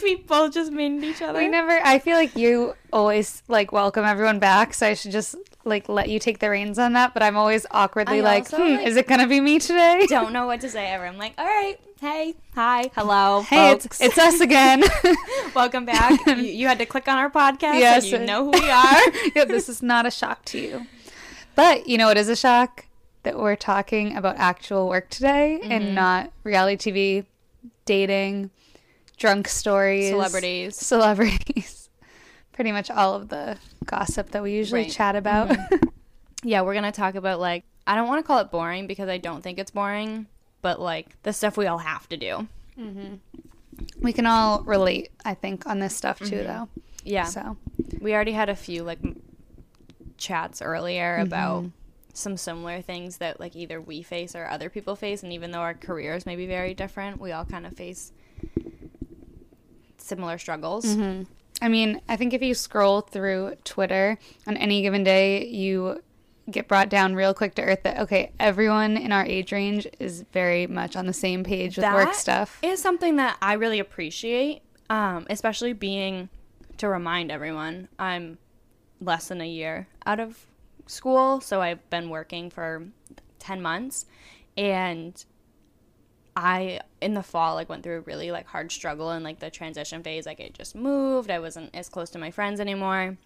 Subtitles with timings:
[0.00, 1.38] face we both just made each other.
[1.38, 1.78] We never.
[1.84, 6.08] I feel like you always like welcome everyone back, so I should just like let
[6.08, 7.12] you take the reins on that.
[7.14, 10.06] But I'm always awkwardly I like, also, hmm, like- is it gonna be me today?
[10.08, 11.06] don't know what to say ever.
[11.06, 13.84] I'm like, all right, hey, hi, hello, Hey, folks.
[13.86, 14.82] it's it's us again.
[15.54, 16.18] Welcome back.
[16.26, 17.78] you, you had to click on our podcast.
[17.78, 18.04] Yes.
[18.04, 19.02] Yes, you know who we are.
[19.36, 20.86] yeah, this is not a shock to you.
[21.56, 22.86] But you know it is a shock?
[23.22, 25.70] That we're talking about actual work today Mm-hmm.
[25.72, 27.26] and not reality TV,
[27.84, 28.48] dating,
[29.20, 30.76] drunk stories, Celebrities.
[30.76, 31.88] celebrities.
[32.52, 34.88] Pretty much all of the gossip that we usually Right.
[34.88, 34.96] Mm-hmm.
[34.96, 35.48] chat about.
[35.50, 35.88] Mm-hmm.
[36.48, 39.18] yeah, we're gonna talk about like I don't want to call it boring because I
[39.18, 40.26] don't think it's boring,
[40.62, 42.48] but like the stuff we all have to do.
[42.78, 43.14] Mm-hmm.
[44.00, 46.46] we can all relate, I think, on this stuff too, mm-hmm.
[46.46, 46.68] though.
[47.04, 47.24] Yeah.
[47.24, 47.56] So
[48.00, 49.00] We already had a few like
[50.16, 51.66] chats earlier about
[52.12, 55.60] some similar things that like either we face or other people face and even though
[55.60, 58.12] our careers may be very different, we all kind of face
[60.10, 60.84] similar struggles.
[61.62, 66.02] I mean, I think if you scroll through Twitter on any given day, you
[66.50, 70.24] get brought down real quick to earth that okay, everyone in our age range is
[70.32, 72.58] very much on the same page with work stuff.
[72.62, 76.28] is something that I really appreciate, um, especially being
[76.78, 78.38] to remind everyone I'm
[79.00, 80.46] less than a year out of
[80.86, 82.88] school, so I've been working for
[83.38, 84.06] 10 months
[84.56, 85.24] and
[86.36, 89.50] I in the fall like went through a really like hard struggle in like the
[89.50, 93.16] transition phase like I just moved, I wasn't as close to my friends anymore.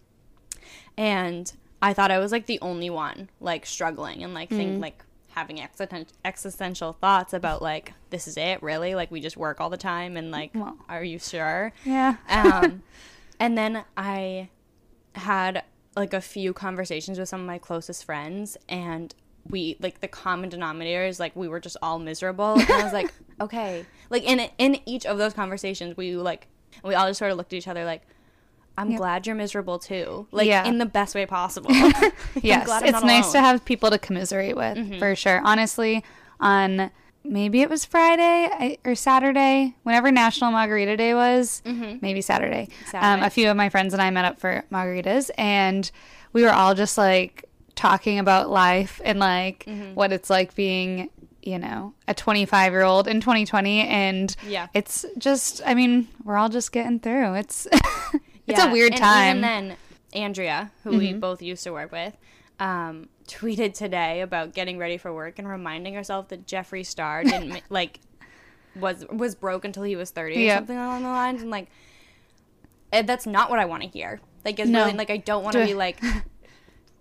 [0.97, 5.05] And I thought I was like the only one like struggling and like think like
[5.33, 9.69] having existen- existential thoughts about like this is it really like we just work all
[9.69, 10.77] the time and like Well.
[10.89, 11.73] are you sure?
[11.85, 12.17] Yeah.
[12.29, 12.83] um,
[13.41, 14.49] and then I
[15.17, 15.65] had
[15.97, 19.15] like a few conversations with some of my closest friends, and
[19.49, 22.55] we like the common denominator is like we were just all miserable.
[22.59, 26.49] And I was like, okay, like in in each of those conversations, we like
[26.83, 28.03] we all just sort of looked at each other like.
[28.77, 30.65] I'm glad you're miserable too, like Yeah.
[30.67, 31.71] in the best way possible.
[31.73, 32.13] I'm
[32.43, 35.41] yes, glad I'm it's nice to have people to commiserate with for sure.
[35.45, 36.03] Honestly,
[36.41, 36.91] on
[37.23, 42.63] maybe it was Friday or Saturday, whenever National Margarita Day was, maybe Saturday.
[42.63, 43.27] Um, Saturday.
[43.27, 45.89] a few of my friends and I met up for margaritas, and
[46.33, 47.45] we were all just like
[47.75, 51.11] talking about life and like what it's like being.
[51.47, 54.69] You know, a 25 year old in 2020, and Yeah.
[54.73, 57.35] it's just, I mean, we're all just getting through.
[57.35, 57.67] It's,
[58.47, 59.37] it's Yeah, a weird and time.
[59.37, 59.77] and then,
[60.15, 62.17] Andrea, who we both used to work with,
[62.61, 67.61] um, tweeted today about getting ready for work and reminding herself that Jeffree Star didn't
[67.69, 68.01] like
[68.75, 71.69] was was broke until he was thirty or something along the lines, and like
[72.91, 74.19] eh, that's not what I want to hear.
[74.47, 74.87] Like, it's No.
[74.87, 76.01] really like I don't want to be like.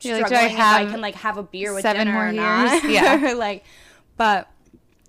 [0.05, 2.13] You're like, do I if I have can like have a beer with seven dinner
[2.17, 2.83] more or not.
[2.83, 2.83] years?
[2.93, 3.33] Yeah.
[3.33, 3.63] Like,
[4.17, 4.49] but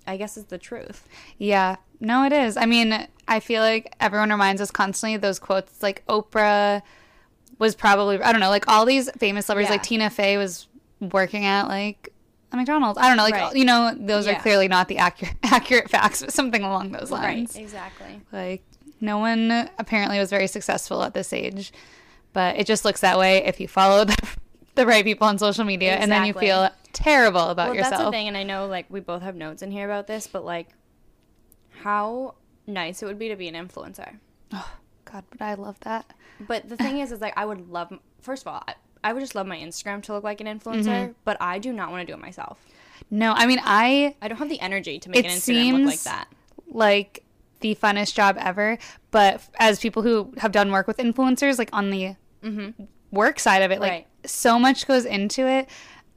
[0.07, 1.07] I guess it's the truth.
[1.37, 2.57] Yeah, no, it is.
[2.57, 5.81] I mean, I feel like everyone reminds us constantly of those quotes.
[5.81, 6.81] Like Oprah
[7.57, 10.67] was probably, I don't know, like all these famous celebrities, like Tina Fey was
[10.99, 12.13] working at like
[12.51, 12.99] a McDonald's.
[12.99, 13.55] I don't know, like Right.
[13.55, 17.55] you know, those are clearly not the accurate accurate facts, but something along those lines.
[17.55, 18.21] Exactly.
[18.31, 18.63] Like
[19.01, 21.71] no one apparently was very successful at this age,
[22.33, 24.17] but it just looks that way if you follow the,
[24.75, 27.91] the right people on social media, and then you feel terrible about well, yourself.
[27.91, 30.27] that's the thing, and I know like we both have notes in here about this,
[30.27, 30.69] but like
[31.83, 32.35] how
[32.67, 34.17] nice it would be to be an influencer.
[34.53, 34.71] Oh,
[35.05, 36.05] God, but I love that.
[36.47, 37.93] But the thing is, is like I would love.
[38.21, 40.85] First of all, I, I would just love my Instagram to look like an influencer,
[40.85, 41.11] Mm-hmm.
[41.23, 42.59] but I do not want to do it myself.
[43.11, 45.91] No, I mean I I don't have the energy to make It an Instagram look
[45.91, 46.27] like that.
[46.67, 47.23] like
[47.59, 48.77] the funnest job ever.
[49.11, 52.15] But as people who have done work with influencers, like on the
[53.11, 54.07] work side of it, like Right.
[54.29, 55.69] So much goes into it.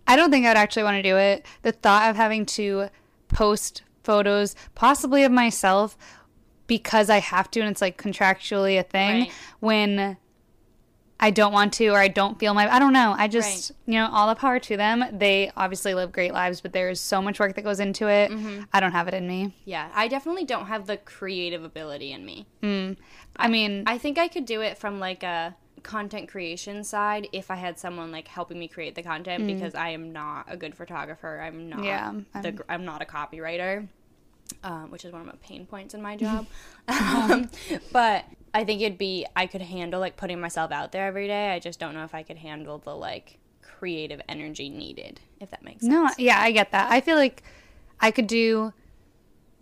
[0.06, 1.44] I don't think I'd actually want to do it.
[1.62, 2.88] The thought of having to
[3.28, 5.96] post photos, possibly of myself,
[6.66, 9.32] because I have to, and it's like contractually a thing, Right.
[9.60, 10.16] when
[11.20, 13.14] I don't want to or I don't feel my I don't know.
[13.18, 15.04] I just you know, all the power to them.
[15.12, 18.30] They obviously live great lives, but there is so much work that goes into it.
[18.30, 18.62] Mm-hmm.
[18.72, 19.52] I don't have it in me.
[19.64, 22.46] Yeah, I definitely don't have the creative ability in me.
[23.36, 27.50] I mean, I think I could do it from like a content creation side if
[27.50, 30.74] I had someone like helping me create the content because I am not a good
[30.74, 31.40] photographer.
[31.40, 31.80] I'm not.
[31.80, 31.84] Mm.
[31.84, 33.88] Yeah, the, I'm not a copywriter,
[34.62, 36.46] um, which is one of my pain points in my job.
[36.88, 37.28] Oh.
[37.32, 37.50] um,
[37.92, 41.50] but I think it'd be I could handle like putting myself out there every day.
[41.50, 45.20] I just don't know if I could handle the like creative energy needed.
[45.40, 45.92] If that makes sense.
[45.92, 46.90] no, yeah, I get that.
[46.90, 47.42] I feel like
[48.00, 48.72] I could do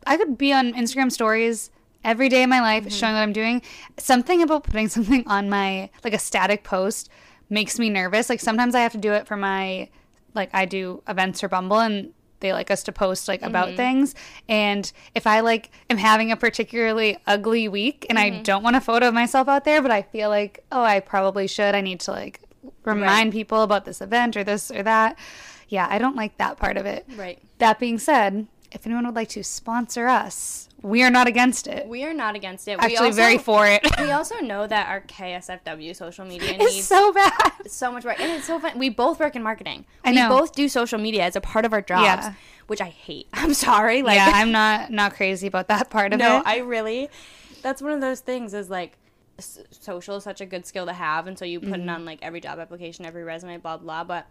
[0.07, 1.71] I could be on Instagram stories
[2.07, 2.91] every day of my life mm-hmm.
[2.91, 3.61] showing what I'm doing.
[3.99, 7.11] Something about putting something on my like a static post
[7.51, 8.31] makes me nervous.
[8.31, 9.91] Like sometimes I have to do it for my
[10.35, 13.77] like I do events for Bumble and they like us to post like about mm-hmm.
[13.79, 14.15] things
[14.47, 18.43] and if i like am having a particularly ugly week and i mm-hmm.
[18.43, 21.47] don't want a photo of myself out there but i feel like oh i probably
[21.47, 22.43] should i need to like
[22.85, 25.19] remind people about this event or this or that
[25.69, 27.41] yeah i don't like that part of it Right.
[27.57, 31.87] that being said if anyone would like to sponsor us we are not against it
[31.89, 32.79] We are not against it.
[32.79, 36.75] we actually also, very for it We also know that our KSFW social media it's
[36.75, 37.33] needs so bad
[37.67, 38.79] so much work, and it's so fun.
[38.79, 39.87] We both work in marketing.
[40.05, 40.29] I we know.
[40.29, 42.35] both do social media as a part of our jobs, Yeah.
[42.69, 43.27] which I hate.
[43.33, 44.03] I'm sorry.
[44.03, 47.09] Like, yeah i'm not not crazy about that part of no, it No, I really.
[47.63, 48.55] That's one of those things.
[48.55, 48.99] Is like,
[49.39, 51.89] s- social is such a good skill to have, and so you put Mm-hmm.
[51.89, 54.05] it on like every job application, every resume, blah blah.
[54.05, 54.27] But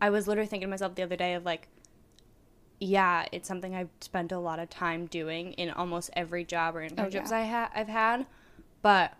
[0.00, 1.66] I was literally thinking to myself the other day of like,
[2.80, 6.80] yeah, it's something I've spent a lot of time doing in almost every job or
[6.80, 7.38] internships Oh, yeah.
[7.38, 8.26] I ha- I've had,
[8.82, 9.12] but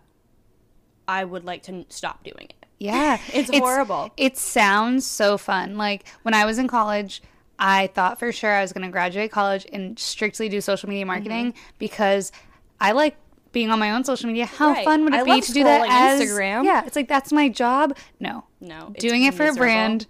[1.07, 2.65] I would like to stop doing it.
[2.79, 4.11] Yeah, It's horrible.
[4.17, 5.77] It sounds so fun.
[5.77, 7.21] Like when I was in college,
[7.59, 11.05] I thought for sure I was going to graduate college and strictly do social media
[11.05, 11.61] marketing Mm-hmm.
[11.77, 12.31] because
[12.79, 13.15] I like
[13.51, 14.45] being on my own social media.
[14.47, 14.83] How Right.
[14.85, 16.63] fun would it I be to do that as Instagram.
[16.63, 17.95] Yeah, it's like that's my job.
[18.19, 19.57] No, No, doing it for miserable.
[19.57, 20.07] a brand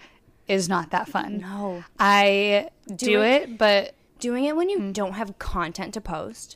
[0.51, 1.39] is not that fun.
[1.39, 1.83] No.
[1.99, 6.55] I do, it- it, but doing it when you don't have content to post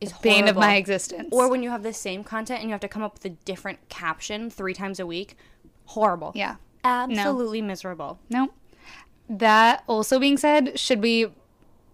[0.00, 0.22] is Mm.
[0.22, 1.28] bane of my existence.
[1.30, 3.30] Or when you have the same content and you have to come up with a
[3.44, 5.36] different caption three times a week,
[5.84, 6.32] horrible.
[6.34, 8.18] yeah, absolutely miserable.
[8.30, 8.50] no.
[9.28, 11.28] That also being said, should we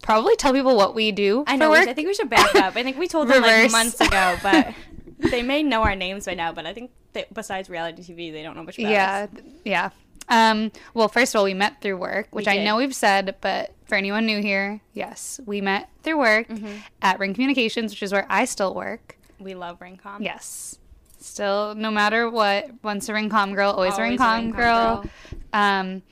[0.00, 1.68] probably tell people what we do I know.
[1.68, 1.86] work?
[1.86, 2.76] I think we should back up.
[2.76, 4.72] I think we told them like months ago, but
[5.18, 6.52] they may know our names by now.
[6.52, 6.92] But I think
[7.34, 9.40] besides reality TV, they don't know much about yeah, us.
[9.66, 9.90] yeah.
[10.28, 13.72] Um, well, first of all, we met through work, which I know we've said, but
[13.84, 16.76] for anyone new here, yes, we met through work Mm-hmm.
[17.02, 19.16] at Ring Communications, which is where I still work.
[19.38, 20.18] We love Ringcom.
[20.20, 20.78] Yes,
[21.20, 24.96] still, no matter what, once a Ringcom girl, always, a Always a Ringcom, Ringcom girl.
[25.02, 25.10] girl.
[25.52, 26.02] Um,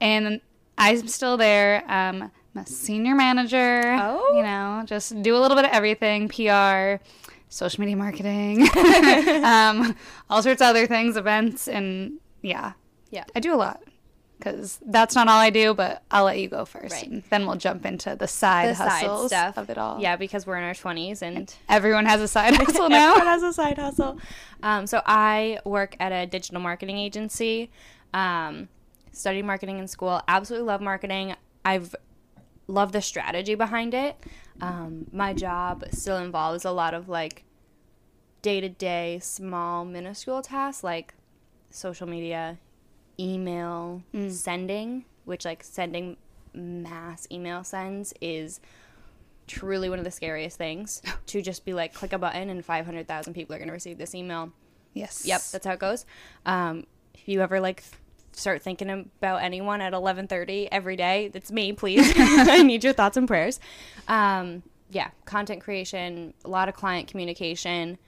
[0.00, 0.40] and
[0.78, 1.84] I'm still there.
[1.90, 3.82] Um, I'm a senior manager.
[4.00, 4.34] Oh.
[4.36, 7.02] you know, just do a little bit of everything: PR,
[7.48, 8.62] social media marketing,
[9.44, 9.94] um,
[10.30, 12.72] all sorts of other things, events, and yeah,
[13.10, 13.24] Yeah.
[13.34, 13.82] I do a lot
[14.38, 15.72] because that's not all I do.
[15.74, 17.08] But I'll let you go first, Right.
[17.08, 20.00] and then we'll jump into the side The side stuff of it all.
[20.00, 23.12] Yeah, because we're in our twenties and everyone has a side hustle now.
[23.12, 24.18] Everyone has a side hustle.
[24.62, 27.70] Um, so I work at a digital marketing agency.
[28.12, 28.68] Um,
[29.12, 30.20] studied marketing in school.
[30.28, 31.34] Absolutely love marketing.
[31.64, 31.94] I've
[32.68, 34.16] loved the strategy behind it.
[34.60, 37.44] Um, my job still involves a lot of like
[38.42, 41.14] day to day, small, minuscule tasks like
[41.70, 42.58] social media,
[43.18, 46.16] email, sending, which like sending
[46.54, 48.60] mass email sends is
[49.46, 53.34] truly one of the scariest things to just be like click a button and 500,000
[53.34, 54.52] people are going to receive this email.
[54.94, 55.24] Yes.
[55.26, 56.06] Yep, that's how it goes.
[56.46, 57.94] Um, if you ever like th-
[58.32, 62.12] start thinking about anyone at 11:30 every day, that's me, please.
[62.16, 63.60] I need your thoughts and prayers.
[64.08, 67.98] Um, yeah, content creation, a lot of client communication.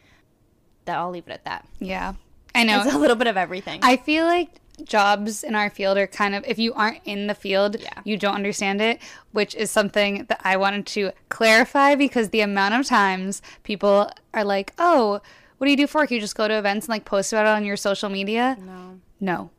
[0.87, 1.69] That I'll leave it at that.
[1.79, 2.15] yeah.
[2.55, 2.81] I know.
[2.81, 3.81] It's a little bit of everything.
[3.83, 4.49] I feel like
[4.85, 7.89] jobs in our field are kind of if you aren't in the field, Yeah.
[8.05, 9.01] you don't understand it,
[9.33, 14.45] which is something that I wanted to clarify because the amount of times people are
[14.45, 15.21] like, "Oh,
[15.59, 16.11] what do you do for work?
[16.11, 19.01] You just go to events and like post about it on your social media?" no.
[19.21, 19.51] No.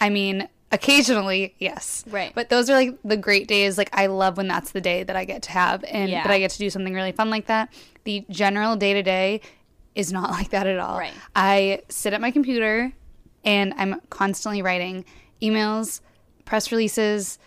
[0.00, 2.04] I mean, occasionally, yes.
[2.08, 2.32] Right.
[2.34, 3.76] But those are like the great days.
[3.76, 6.22] Like I love when that's the day that I get to have and Yeah.
[6.22, 7.70] that I get to do something really fun like that.
[8.04, 9.40] The general day to day
[9.94, 10.98] is not like that at all.
[10.98, 11.12] Right.
[11.36, 12.92] I sit at my computer
[13.44, 15.04] and I'm constantly writing
[15.40, 16.00] emails,
[16.44, 17.38] press releases,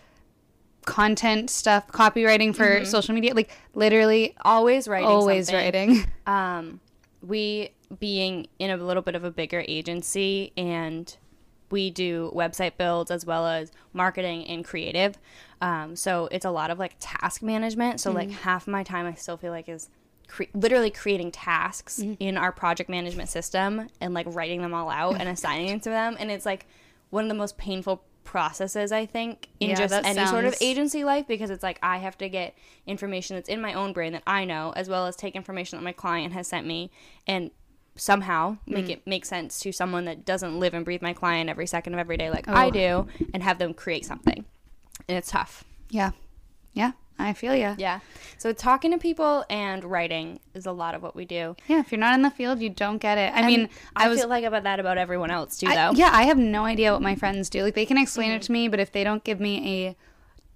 [0.86, 3.34] content stuff, copywriting for social media.
[3.34, 5.08] Like literally Always writing.
[5.08, 5.90] always something.
[5.90, 6.06] writing.
[6.28, 6.80] um,
[7.22, 11.16] we being in a little bit of a bigger agency and
[11.70, 15.18] we do website builds as well as marketing and creative
[15.62, 19.14] um, so it's a lot of like task management so like half my time i
[19.14, 19.90] still feel like is
[20.28, 22.14] cre- literally creating tasks mm-hmm.
[22.20, 25.90] in our project management system and like writing them all out and assigning them to
[25.90, 26.66] them and it's like
[27.10, 31.04] one of the most painful processes i think in Yeah, just any sort of agency
[31.04, 32.56] life because it's like I have to get
[32.88, 35.84] information that's in my own brain that I know, as well as take information that
[35.84, 36.90] my client has sent me
[37.28, 37.52] and
[37.96, 38.92] somehow make mm.
[38.92, 42.00] it make sense to someone that doesn't live and breathe my client every second of
[42.00, 42.72] every day like I Oh.
[42.72, 44.46] do and have them create something.
[45.08, 45.64] And it's tough.
[45.90, 46.12] yeah.
[46.74, 46.94] Yeah.
[47.20, 47.76] I feel you.
[47.78, 48.00] Yeah.
[48.38, 51.56] So talking to people and writing is a lot of what we do.
[51.68, 53.32] Yeah, if you're not in the field, you don't get it.
[53.34, 55.92] I mean, I, I, was feel like about that about everyone else too I- though.
[55.98, 57.64] yeah, I have no idea what my friends do.
[57.64, 58.46] Like they can explain it mm-hmm.
[58.46, 59.96] to me, but if they don't give me a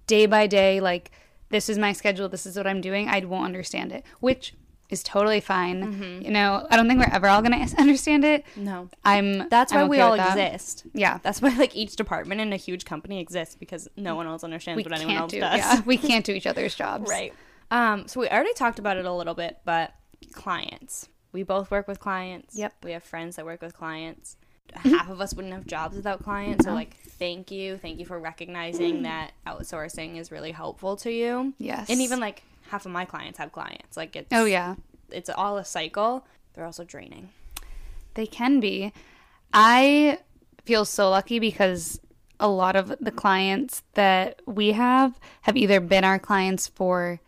[0.06, 1.10] day by day like
[1.50, 4.04] this is my schedule, this is what I'm doing, I won't understand it.
[4.20, 4.54] Which
[4.90, 5.82] is totally fine.
[5.92, 6.22] Mm-hmm.
[6.24, 8.44] You know, I don't think we're ever all going to understand it.
[8.56, 8.88] No.
[9.04, 10.36] I'm That's why I'm we all that.
[10.38, 10.84] exist.
[10.94, 11.18] Yeah.
[11.22, 14.76] That's why like each department in a huge company exists because no one else understands
[14.78, 15.58] We what anyone else do does.
[15.58, 17.08] yeah, we can't do each other's jobs.
[17.10, 17.34] Right.
[17.70, 19.92] Um, so we already talked about it a little bit, but
[20.32, 21.08] clients.
[21.32, 22.56] We both work with clients.
[22.56, 22.74] Yep.
[22.82, 24.36] We have friends that work with clients.
[24.74, 26.64] Half of us wouldn't have jobs without clients.
[26.66, 27.76] So like thank you.
[27.78, 31.54] Thank you for recognizing that outsourcing is really helpful to you.
[31.58, 31.88] Yes.
[31.88, 33.96] And even like half of my clients have clients.
[33.96, 34.76] Like it's Oh yeah.
[35.10, 36.26] it's all a cycle.
[36.54, 37.30] They're also draining.
[38.14, 38.92] They can be.
[39.52, 40.18] I
[40.64, 42.00] feel so lucky because
[42.40, 47.20] a lot of the clients that we have have either been our clients for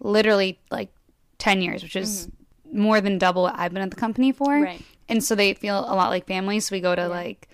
[0.00, 0.90] literally like
[1.38, 2.28] 10 years, which is
[2.72, 4.48] more than double what I've been at the company for.
[4.48, 4.62] Mm-hmm.
[4.62, 4.82] Right.
[5.08, 6.58] And so they feel a lot like family.
[6.60, 7.48] So we go to like,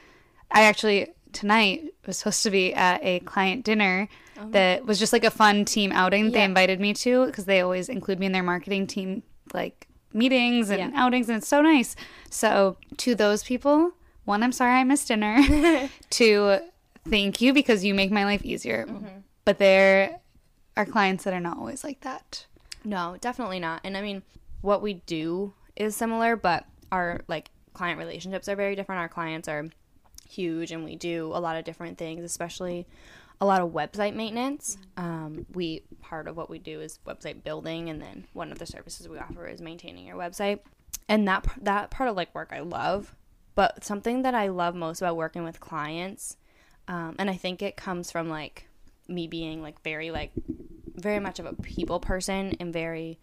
[0.51, 4.09] I actually tonight was supposed to be at a client dinner
[4.51, 6.45] that was just like a fun team outing that they Oh.
[6.45, 9.23] Invited me to because they always include me in their marketing team
[9.55, 10.91] like meetings and Yeah.
[10.95, 11.97] outings and it's so nice.
[12.31, 13.93] So to those people,
[14.25, 15.89] one, I'm sorry I missed dinner.
[16.11, 16.59] Two,
[17.09, 18.87] thank you because you make my life easier.
[18.87, 19.19] Mm-hmm.
[19.45, 20.21] But there
[20.77, 22.47] are clients that are not always like that.
[22.85, 23.81] No, definitely not.
[23.85, 24.23] And I mean,
[24.61, 29.01] what we do is similar, but our like client relationships are very different.
[29.01, 29.67] Our clients are
[30.29, 32.87] huge, and we do a lot of different things, especially
[33.43, 34.79] a lot of website maintenance.
[34.97, 38.67] Um, we part of what we do is website building, and then one of the
[38.67, 40.61] services we offer is maintaining your website.
[41.09, 43.17] And that that part of like work I love,
[43.57, 46.37] but something that I love most about working with clients,
[46.87, 48.69] um, and I think it comes from like
[49.09, 50.31] me being like very like
[50.95, 53.19] very much of a people person and very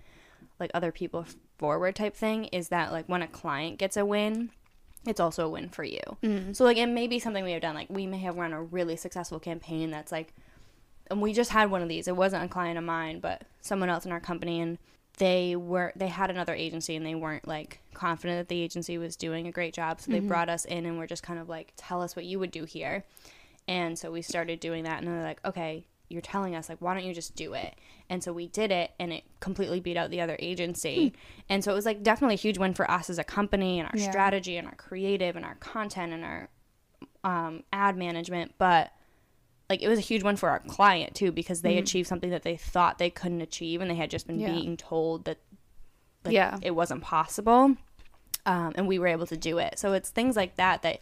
[0.59, 1.25] like other people
[1.57, 4.49] forward type thing is that like when a client gets a win
[5.05, 6.01] it's also a win for you.
[6.23, 6.53] Mm-hmm.
[6.53, 8.61] So like it may be something we have done like we may have run a
[8.61, 10.33] really successful campaign that's like
[11.09, 12.07] and we just had one of these.
[12.07, 14.77] It wasn't a client of mine but someone else in our company and
[15.17, 19.15] they were they had another agency and they weren't like confident that the agency was
[19.15, 20.01] doing a great job.
[20.01, 20.27] So they mm-hmm.
[20.27, 22.63] brought us in and were just kind of like tell us what you would do
[22.63, 23.03] here.
[23.67, 26.93] And so we started doing that, and they're like, okay, you're telling us, like, why
[26.93, 27.75] don't you just do it?
[28.09, 31.13] And so we did it, and it completely beat out the other agency.
[31.47, 33.87] And so it was like definitely a huge win for us as a company and
[33.87, 34.09] our Yeah.
[34.09, 36.49] strategy and our creative and our content and our
[37.23, 38.53] um, ad management.
[38.57, 38.91] But
[39.69, 42.41] like, it was a huge win for our client too because they achieved something that
[42.43, 44.51] they thought they couldn't achieve, and they had just been Yeah.
[44.53, 45.37] being told that
[46.25, 46.57] like, Yeah.
[46.61, 47.75] it wasn't possible.
[48.45, 49.77] Um, and we were able to do it.
[49.77, 51.01] So it's things like that that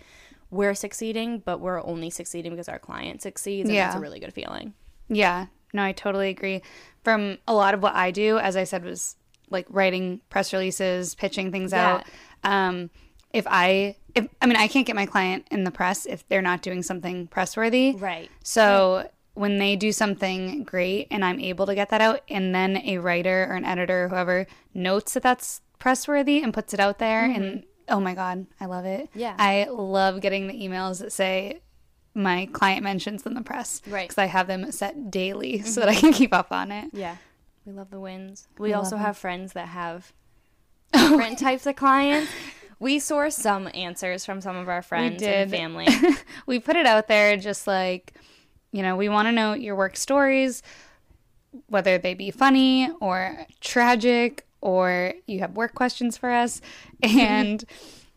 [0.50, 3.70] we're succeeding, but we're only succeeding because our client succeeds.
[3.70, 4.74] And that's a really good feeling.
[5.10, 6.62] Yeah, no, I totally agree.
[7.04, 9.16] From a lot of what I do, as I said, was
[9.50, 12.02] like writing press releases, pitching things Yeah.
[12.04, 12.04] out.
[12.44, 12.90] Um,
[13.34, 16.42] if I, if I mean, I can't get my client in the press if they're
[16.42, 17.94] not doing something press worthy.
[17.96, 18.30] Right.
[18.44, 22.78] So when they do something great and I'm able to get that out, and then
[22.78, 26.80] a writer or an editor or whoever notes that that's press worthy and puts it
[26.80, 29.10] out there, and oh my God, I love it.
[29.12, 29.20] Mm-hmm.
[29.20, 29.36] Yeah.
[29.38, 31.60] I love getting the emails that say,
[32.18, 33.82] my client mentions in the press.
[33.86, 33.92] Right.
[33.92, 34.04] Mm-hmm.
[34.06, 36.90] Because I have them set daily so that I can keep up on it.
[36.92, 37.18] Yeah.
[37.66, 38.48] We love the wins.
[38.58, 39.06] We love also them.
[39.06, 40.14] have friends that have
[40.94, 42.32] different types of clients.
[42.80, 45.88] We source some answers from some of our friends and family.
[46.46, 48.14] we put it out there just like,
[48.72, 50.62] you know, we want to know your work stories,
[51.70, 56.62] whether they be funny or tragic or you have work questions for us.
[57.02, 57.64] And,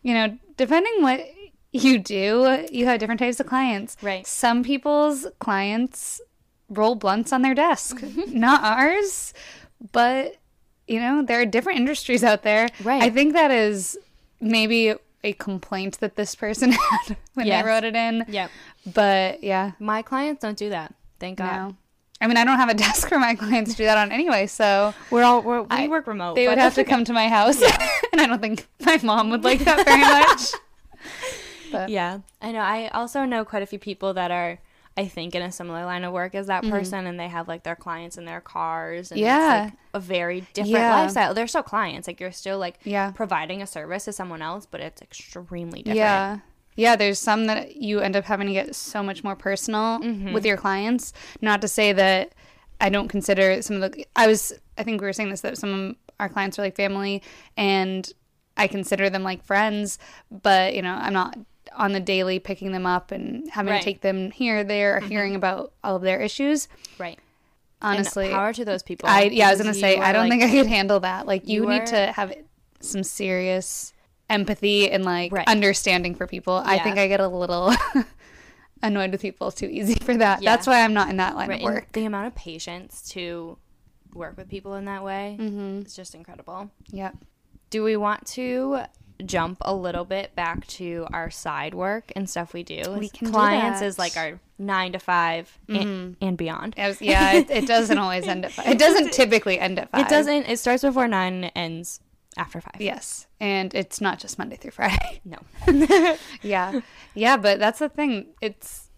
[0.02, 1.26] you know, depending what
[1.72, 3.96] you do, you have different types of clients.
[4.02, 4.26] Right.
[4.26, 6.20] Some people's clients
[6.68, 9.32] roll blunts on their desk, not ours,
[9.92, 10.36] but,
[10.88, 12.68] you know, there are different industries out there.
[12.82, 13.02] Right.
[13.02, 13.98] I think that is
[14.40, 17.62] maybe a complaint that this person had when Yes.
[17.62, 18.24] they wrote it in.
[18.28, 18.50] yep.
[18.94, 20.94] But yeah, My clients don't do that.
[21.18, 21.52] Thank God.
[21.70, 21.76] no.
[22.22, 24.46] I mean, I don't have a desk for my clients to do that on anyway,
[24.46, 26.34] so We're all we're, we I- work remote.
[26.34, 26.90] they would have to okay.
[26.90, 27.60] come to my house,
[28.12, 30.52] and I don't think my mom would like that very much.
[31.72, 32.60] But Yeah, I know.
[32.60, 34.58] I also know quite a few people that are,
[34.96, 37.62] I think, in a similar line of work as that person, and they have like
[37.62, 39.10] their clients in their cars.
[39.12, 39.26] And Mm-hmm.
[39.26, 39.64] Yeah.
[39.66, 40.94] it's, like, a very different Yeah.
[40.94, 41.34] lifestyle.
[41.34, 42.06] They're still clients.
[42.08, 43.10] Like you're still like Yeah.
[43.12, 45.96] providing a service to someone else, but it's extremely different.
[45.96, 46.38] yeah,
[46.76, 46.96] yeah.
[46.96, 50.32] There's some that you end up having to get so much more personal Mm-hmm.
[50.32, 51.12] with your clients.
[51.40, 52.32] Not to say that
[52.80, 54.06] I don't consider some of the.
[54.16, 54.52] I was.
[54.78, 57.22] I think we were saying this that some of our clients are like family,
[57.56, 58.10] and
[58.56, 59.98] I consider them like friends.
[60.30, 61.36] But you know, I'm not
[61.76, 63.76] on the daily picking them up and having Right.
[63.78, 63.80] Mm-hmm.
[63.80, 66.68] to take them here, there, or hearing about all of their issues.
[66.98, 67.18] right.
[67.82, 69.08] Honestly, and power to those people.
[69.08, 71.26] I yeah, I was gonna say I don't like- think I could handle that.
[71.26, 72.34] Like you, you need are- to have
[72.80, 73.94] some serious
[74.28, 75.48] empathy and like Right.
[75.48, 76.54] understanding for people.
[76.64, 77.74] I think I get a little
[78.82, 80.42] annoyed with people too easy for that.
[80.42, 80.50] Yeah.
[80.54, 81.92] That's why I'm not in that line Right, of and work.
[81.92, 83.56] the amount of patience to
[84.14, 85.36] work with people in that way.
[85.40, 85.80] Mm-hmm.
[85.80, 86.70] It's just incredible.
[86.90, 87.16] Yep.
[87.70, 88.82] Do we want to
[89.22, 92.82] jump a little bit back to our side work and stuff we do?
[92.98, 93.86] We can do Clients that.
[93.86, 96.24] is like our nine to 5 and, mm-hmm.
[96.24, 96.74] and beyond.
[96.76, 98.66] Was- yeah, it, it doesn't always end at five.
[98.68, 100.02] It doesn't typically end at five.
[100.02, 100.48] It doesn't.
[100.48, 102.00] It starts before nine and it ends
[102.36, 102.76] after five.
[102.78, 105.20] Yes, and it's not just Monday through Friday.
[105.66, 106.16] No.
[106.42, 106.80] yeah,
[107.14, 108.26] yeah, but that's the thing.
[108.40, 108.90] It's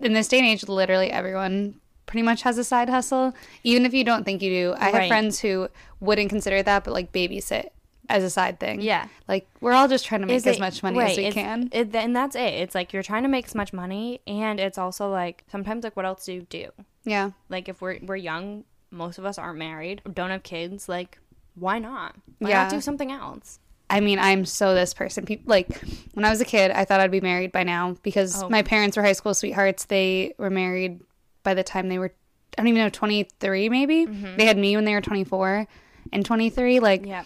[0.00, 3.92] in this day and age, literally everyone pretty much has a side hustle, even if
[3.92, 4.74] you don't think you do.
[4.78, 5.08] I have Right.
[5.08, 5.68] friends who
[6.00, 7.70] wouldn't consider that, but like babysit
[8.08, 8.80] as a side thing.
[8.80, 9.06] Yeah.
[9.28, 11.30] like we're all just trying to make Is as it- much money right, as we
[11.32, 11.68] can.
[11.72, 12.54] It, and that's it.
[12.54, 15.96] It's like you're trying to make as much money, and it's also like sometimes like
[15.96, 16.68] what else do you do?
[17.04, 20.88] yeah, Like if we're we're young, most of us aren't married, don't have kids.
[20.88, 21.18] Like
[21.54, 22.14] why not?
[22.38, 22.62] Why Yeah.
[22.64, 23.58] not do something else?
[23.88, 25.24] I mean, I'm so this person.
[25.24, 25.68] People like
[26.14, 28.48] when I was a kid, I thought I'd be married by now because Oh.
[28.48, 29.84] my parents were high school sweethearts.
[29.84, 31.00] They were married
[31.44, 32.12] by the time they were,
[32.58, 34.06] I don't even know, 23 maybe.
[34.06, 34.36] Mm-hmm.
[34.38, 35.68] They had me when they were 24
[36.12, 36.80] and 23.
[36.80, 37.22] Like, Yeah.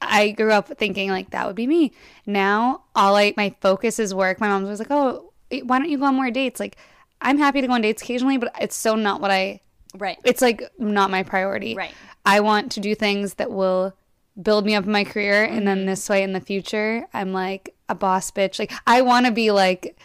[0.00, 1.92] I grew up thinking like that would be me.
[2.26, 4.40] Now, all I my focus is work.
[4.40, 5.32] My mom's always like, "Oh,
[5.64, 6.76] why don't you go on more dates?" Like,
[7.20, 9.60] I'm happy to go on dates occasionally, but it's so not what I.
[9.96, 10.18] Right.
[10.24, 11.74] It's like not my priority.
[11.74, 11.92] Right.
[12.24, 13.94] I want to do things that will
[14.40, 15.64] build me up in my career, and Mm-hmm.
[15.66, 18.58] then this way in the future, I'm like a boss bitch.
[18.58, 19.96] Like, I want to be like.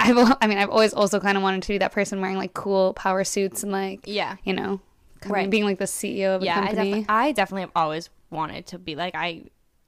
[0.00, 2.54] I've, I mean, I've always also kind of wanted to be that person wearing like
[2.54, 4.36] cool power suits and like, Yeah.
[4.44, 4.80] you know,
[5.20, 5.50] kind Right.
[5.50, 6.60] being like the CEO of a Yeah.
[6.60, 6.90] I, company.
[6.92, 9.44] defi- I definitely have always wanted to be like I.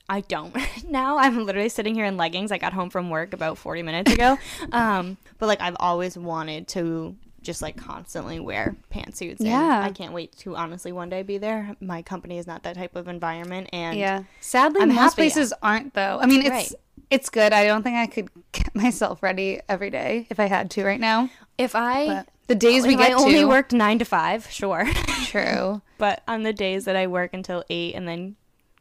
[0.08, 0.52] I don't
[0.88, 1.18] now.
[1.18, 2.50] I'm literally sitting here in leggings.
[2.50, 4.38] I got home from work about 40 minutes ago.
[4.72, 9.38] um, but like I've always wanted to just like constantly wear pantsuits.
[9.38, 9.82] and Yeah.
[9.84, 11.76] I can't wait to honestly one day be there.
[11.80, 14.24] My company is not that type of environment, and Yeah.
[14.40, 15.14] Sadly, I'm most happy.
[15.14, 16.18] places aren't though.
[16.20, 16.72] I mean, it's Right.
[17.08, 17.52] it's good.
[17.52, 20.98] I don't think I could get myself ready every day if I had to right
[21.00, 21.30] now.
[21.56, 24.84] if I But the days we get I only to, worked nine to five, sure.
[25.26, 25.80] true.
[25.98, 28.34] but on the days that I work until eight and then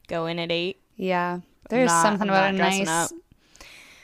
[0.08, 1.42] go in at eight, Yeah.
[1.70, 3.12] There's not- something about a nice up.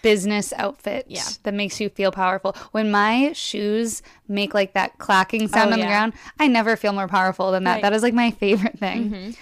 [0.03, 1.23] business outfit Yeah.
[1.43, 2.55] that makes you feel powerful.
[2.73, 6.93] When my shoes make like that clacking sound Oh, on the ground, I never feel
[6.93, 7.71] more powerful than that.
[7.71, 7.77] Right.
[7.77, 7.85] Mm-hmm.
[7.89, 9.35] That is like my favorite thing.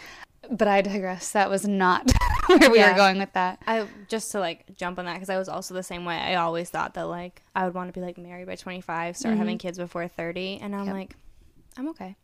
[0.51, 1.31] But I digress.
[1.31, 2.11] That was not
[2.47, 2.91] where we Yeah.
[2.91, 3.61] were going with that.
[3.65, 6.15] I just to like jump on that because I was also the same way.
[6.17, 9.37] I always thought that like I would want to be like married by 25, start
[9.37, 10.87] having kids before 30, and I'm Mm-hmm.
[10.87, 10.95] Yep.
[10.95, 11.15] like,
[11.77, 12.15] I'm okay.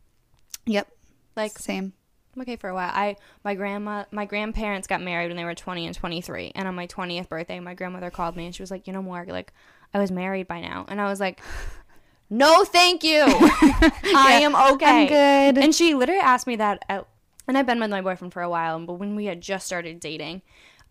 [0.65, 0.87] Yep.
[1.35, 1.93] Like Same.
[2.35, 2.91] I'm okay for a while.
[2.93, 6.75] I my grandma my grandparents got married when they were 20 and 23, and on
[6.75, 9.53] my 20th birthday, my grandmother called me and she was like, you know, Morg, like
[9.93, 11.41] I was married by now, and I was like.
[12.31, 13.23] No, thank you.
[13.25, 14.85] I am okay.
[14.85, 15.07] I'm
[15.55, 15.63] good.
[15.63, 17.07] And she literally asked me that, at,
[17.49, 19.99] and I've been with my boyfriend for a while, but when we had just started
[19.99, 20.41] dating,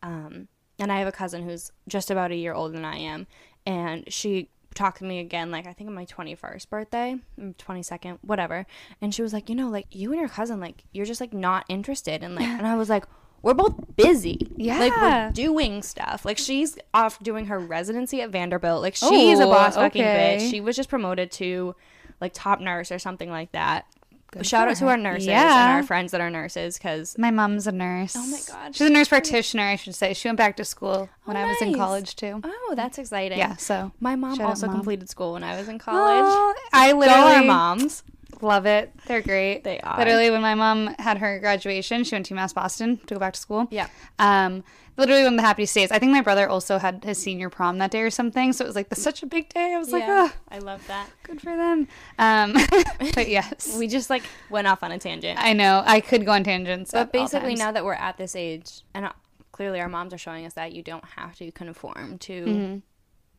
[0.02, 3.26] um, and I have a cousin who's just about a year older than I am,
[3.66, 8.18] and she talked to me again, like I think on my 21st birthday, mm, 22nd,
[8.22, 8.66] whatever,
[9.00, 11.32] and she was like, you know, like you and your cousin, like you're just like
[11.32, 13.04] not interested, and like, and I was like,
[13.40, 14.80] we're both busy, Yeah.
[14.80, 16.24] Like we're doing stuff.
[16.24, 20.38] Like she's off doing her residency at Vanderbilt, like she's a Oh, boss fucking okay.
[20.40, 20.50] bitch.
[20.50, 21.74] She was just promoted to
[22.20, 23.86] like top nurse or something like that.
[24.30, 24.90] Good Shout out to her.
[24.90, 25.68] our nurses Yeah.
[25.68, 28.14] and our friends that are nurses because My mom's a nurse.
[28.16, 28.76] Oh my God.
[28.76, 30.12] She's a nurse practitioner, I should say.
[30.12, 32.40] She went back to school when Oh, I was in oh, college too.
[32.44, 33.38] oh, that's exciting.
[33.38, 34.76] Yeah, so my mom also Mom.
[34.76, 36.24] completed school when I was in college.
[36.26, 38.02] Oh, I Go our moms.
[38.42, 38.92] Love it.
[39.06, 39.64] They're great.
[39.64, 39.98] They are.
[39.98, 43.34] Literally, when my mom had her graduation, she went to UMass Boston to go back
[43.34, 43.66] to school.
[43.70, 43.88] Yeah.
[44.18, 44.64] Um,
[44.96, 45.90] literally one of the happiest days.
[45.92, 48.52] I think my brother also had his senior prom that day or something.
[48.52, 49.74] So it was like this such a big day.
[49.74, 51.08] I was like, oh, I love that.
[51.22, 51.86] good for them.
[52.18, 52.54] Um,
[53.14, 55.38] but yes, We just like went off on a tangent.
[55.42, 56.90] I know I could go on tangents.
[56.92, 59.12] but basically, now that we're at this age, and uh,
[59.52, 62.78] clearly our moms are showing us that you don't have to conform to Mm-hmm.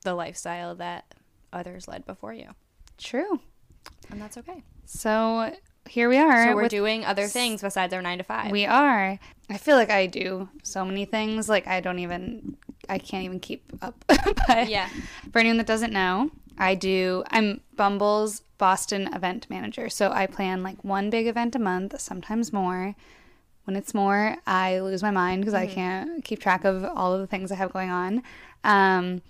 [0.03, 1.13] the lifestyle that
[1.51, 2.47] others led before you,
[2.97, 3.39] true.
[4.09, 4.63] and that's okay.
[4.89, 5.55] So
[5.87, 6.47] here we are.
[6.47, 8.51] So we're with- doing other things besides our nine to five.
[8.51, 9.19] We are.
[9.49, 11.47] I feel like I do so many things.
[11.47, 12.57] Like I don't even,
[12.89, 14.03] I can't even keep up.
[14.07, 14.89] but Yeah.
[15.31, 17.23] For anyone that doesn't know, I do.
[17.29, 19.89] I'm Bumble's Boston event manager.
[19.89, 22.95] So I plan like one big event a month, sometimes more.
[23.65, 27.21] When it's more, I lose my mind because I can't keep track of all of
[27.21, 28.23] the things I have going on.
[28.63, 29.21] Um,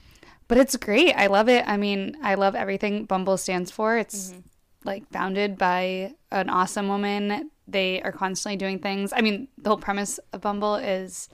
[0.48, 1.14] but it's great.
[1.16, 1.66] I love it.
[1.68, 3.98] I mean, I love everything Bumble stands for.
[3.98, 4.34] It's
[4.86, 7.52] like founded by an awesome woman.
[7.68, 9.14] They are constantly doing things.
[9.16, 11.30] I mean, the whole premise of Bumble is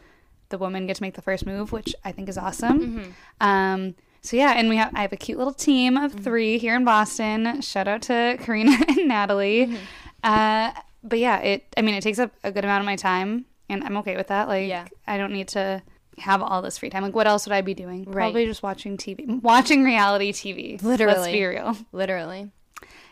[0.49, 3.13] the woman gets to make the first move, which I think is awesome.
[3.41, 6.75] Um, so yeah, and we have I have a cute little team of three here
[6.75, 7.61] in Boston.
[7.61, 9.77] Shout out to Karina and Natalie.
[10.23, 10.71] Uh,
[11.03, 13.83] but yeah, it I mean it takes up a good amount of my time, and
[13.83, 14.47] I'm okay with that.
[14.47, 14.87] Like Yeah.
[15.07, 15.83] I don't need to
[16.17, 17.03] have all this free time.
[17.03, 18.05] Like what else would I be doing?
[18.05, 18.13] Right.
[18.13, 20.71] Probably just watching TV, watching reality TV.
[20.73, 21.31] Let's Literally.
[21.31, 21.77] be real.
[21.91, 22.51] Literally.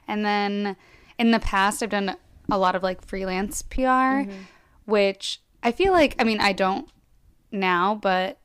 [0.08, 0.76] And then
[1.18, 2.16] in the past, I've done
[2.52, 4.32] a lot of like freelance PR, mm-hmm.
[4.86, 6.90] which I feel like, I mean, I don't
[7.52, 8.40] now, but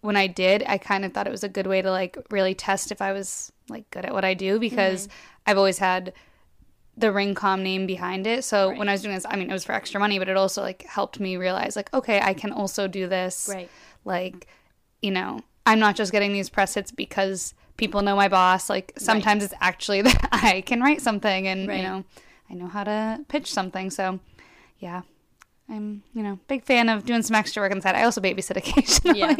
[0.00, 2.54] when I did, I kind of thought it was a good way to like really
[2.54, 5.50] test if I was like good at what I do because mm-hmm.
[5.50, 6.12] I've always had
[6.96, 8.44] the Ringcom name behind it.
[8.44, 10.36] So when I was doing this, I mean, it was for extra money, but it
[10.36, 13.50] also like helped me realize like, okay, I can also do this.
[13.52, 13.68] Right.
[14.04, 14.46] Like,
[15.02, 18.68] you know, I'm not just getting these press hits because people know my boss.
[18.70, 21.78] Like sometimes it's actually that I can write something and Right.
[21.78, 22.04] you know,
[22.50, 23.90] I know how to pitch something.
[23.90, 24.20] So
[24.78, 25.02] yeah.
[25.68, 27.96] I'm, you know, big fan of doing some extra work on the side.
[27.96, 29.18] I also babysit occasionally.
[29.18, 29.34] Yeah.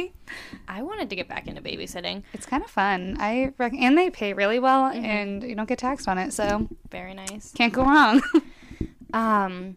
[0.67, 2.25] I wanted to get back into babysitting.
[2.33, 3.17] It's kind of fun.
[3.21, 5.05] I rec- and they pay really well, Mm-hmm.
[5.05, 7.53] and you don't get taxed on it, so Very nice.
[7.53, 8.21] can't go wrong.
[9.13, 9.77] Um,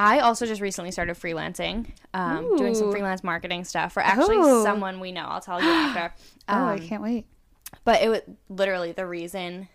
[0.00, 4.62] I also just recently started freelancing, um, doing some freelance marketing stuff for actually Oh.
[4.62, 5.26] someone we know.
[5.26, 6.14] I'll tell you after.
[6.48, 7.26] oh, I Um, can't wait.
[7.84, 9.68] but it was literally the reason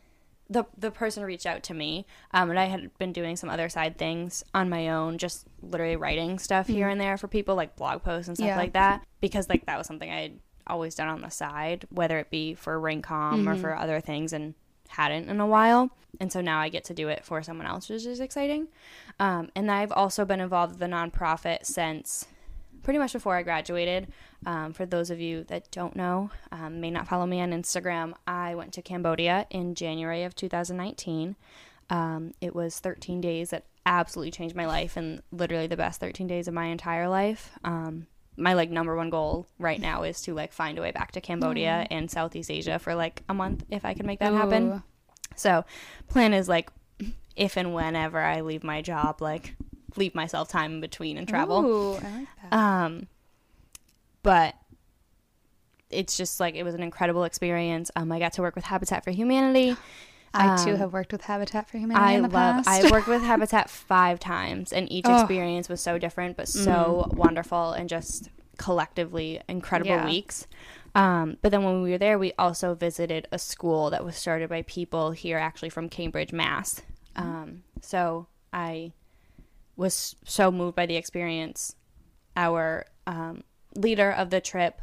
[0.49, 3.69] the the person reached out to me um, and i had been doing some other
[3.69, 7.75] side things on my own just literally writing stuff here and there for people like
[7.77, 8.57] blog posts and stuff Yeah.
[8.57, 12.19] like that because like that was something i had always done on the side whether
[12.19, 14.53] it be for ringcom or for other things and
[14.93, 17.89] hadn't in a while and so now i get to do it for someone else
[17.89, 18.67] which is exciting
[19.19, 22.25] um, and i've also been involved with the nonprofit since
[22.83, 24.09] pretty much before I graduated.
[24.45, 28.13] Um, for those of you that don't know, um, may not follow me on Instagram,
[28.27, 31.35] I went to Cambodia in January of 2019.
[31.89, 36.27] Um, it was 13 days that absolutely changed my life and literally the best 13
[36.27, 37.51] days of my entire life.
[37.63, 41.11] Um, my like number one goal right now is to like find a way back
[41.11, 44.83] to Cambodia and Southeast Asia for like a month if I can make that happen.
[45.35, 45.65] So,
[46.07, 46.69] plan is like
[47.35, 49.55] if and whenever I leave my job, like
[49.95, 51.65] leave myself time in between and travel.
[51.65, 52.53] Ooh, I like that.
[52.53, 53.07] Um,
[54.23, 54.55] but
[55.89, 57.91] it's just like it was an incredible experience.
[57.95, 59.75] Um, I got to work with Habitat for Humanity.
[60.33, 62.65] I too um, have worked with Habitat for Humanity I in the love.
[62.65, 62.67] past.
[62.85, 65.13] I worked with Habitat five times, and each Oh.
[65.21, 70.05] experience was so different, but so wonderful and just collectively incredible Yeah.
[70.05, 70.47] weeks.
[70.95, 74.49] Um, but then when we were there, we also visited a school that was started
[74.49, 76.81] by people here, actually from Cambridge, Mass.
[77.15, 78.93] Um, so I
[79.75, 81.75] was so moved by the experience.
[82.35, 83.43] Our um,
[83.75, 84.81] leader of the trip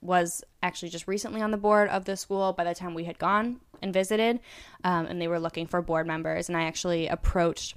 [0.00, 3.18] was actually just recently on the board of the school by the time we had
[3.18, 4.40] gone and visited
[4.84, 6.48] um, and they were looking for board members.
[6.48, 7.76] And i actually approached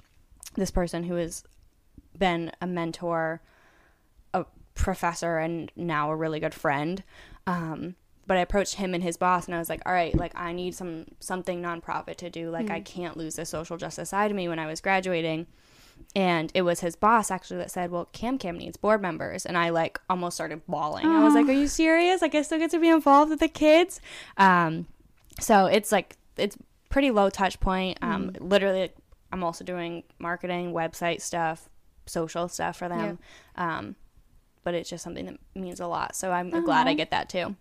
[0.54, 1.44] this person who has
[2.16, 3.40] been a mentor
[4.34, 7.02] a professor and now a really good friend.
[7.46, 10.32] Um, but i approached him and his boss and i was like all right like
[10.36, 12.50] i need some something nonprofit to do.
[12.50, 15.46] Like i can't lose the social justice side of me when i was graduating
[16.14, 19.46] and it was his boss actually that said well cam cam needs board members.
[19.46, 21.06] And i like almost started bawling.
[21.06, 22.22] I was like are you serious?
[22.22, 24.00] Like i still get to be involved with the kids?
[24.36, 24.86] Um
[25.40, 26.56] so it's like it's
[26.88, 27.98] pretty low touch point.
[28.02, 28.90] Um literally
[29.32, 31.68] i'm also doing marketing website stuff
[32.06, 33.18] social stuff for them.
[33.56, 33.96] Um
[34.62, 36.14] but it's just something that means a lot.
[36.16, 37.56] So i'm glad i get that too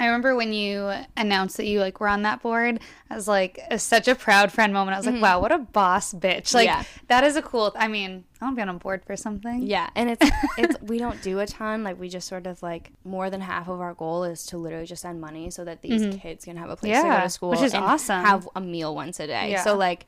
[0.00, 2.80] I remember when you announced that you like were on that board.
[3.08, 4.96] I was like a, such a proud friend moment.
[4.96, 6.52] I was like, wow, what a boss bitch!
[6.52, 6.80] Like Mm-hmm.
[6.80, 6.84] Yeah.
[7.08, 7.72] that is a cool.
[7.76, 9.62] I mean, I want to be on a board for something.
[9.62, 10.28] Yeah, and it's
[10.58, 11.84] it's we don't do a ton.
[11.84, 14.86] Like we just sort of like more than half of our goal is to literally
[14.86, 17.50] just send money so that these kids can have a place to go to school,
[17.50, 18.24] which is and awesome.
[18.24, 19.52] Have a meal once a day.
[19.52, 19.62] Yeah.
[19.62, 20.06] So like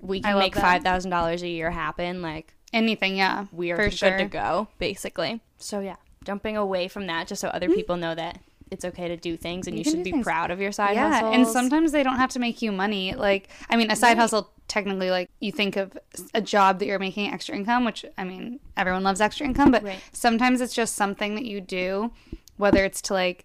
[0.00, 0.60] we can make that.
[0.60, 2.22] five thousand dollars a year happen.
[2.22, 4.18] Like Anything, yeah, we are for good sure.
[4.18, 5.40] to go, basically.
[5.58, 9.16] So yeah, jumping away from that just so other people know that it's okay to
[9.16, 10.24] do things and You you, should be things.
[10.24, 11.10] proud of your side hustle.
[11.10, 11.34] yeah, hustles.
[11.34, 13.14] and sometimes they don't have to make you money.
[13.14, 15.96] Like, I mean, a side hustle technically, like you think of
[16.32, 19.82] a job that you're making extra income, which I mean, everyone loves extra income, but
[19.84, 20.00] Right.
[20.12, 22.10] sometimes it's just something that you do,
[22.56, 23.44] whether it's to like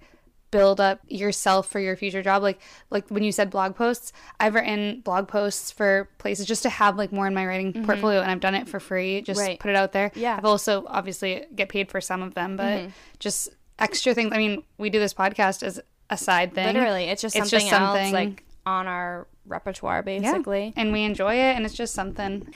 [0.52, 4.56] build up yourself for your future job like like when you said blog posts i've
[4.56, 8.32] written blog posts for places just to have like more in my writing portfolio and
[8.32, 9.48] i've done it for free just Mm-hmm.
[9.48, 9.60] Right.
[9.60, 10.36] put it out there Yeah.
[10.36, 12.90] i've also obviously get paid for some of them but Mm-hmm.
[13.20, 13.50] just
[13.80, 15.80] extra things i mean we do this podcast as
[16.12, 20.04] a side thing literally, it's just It's something just something- else like on our repertoire,
[20.06, 20.20] Yeah.
[20.20, 20.74] basically.
[20.76, 22.54] and we enjoy it and it's just something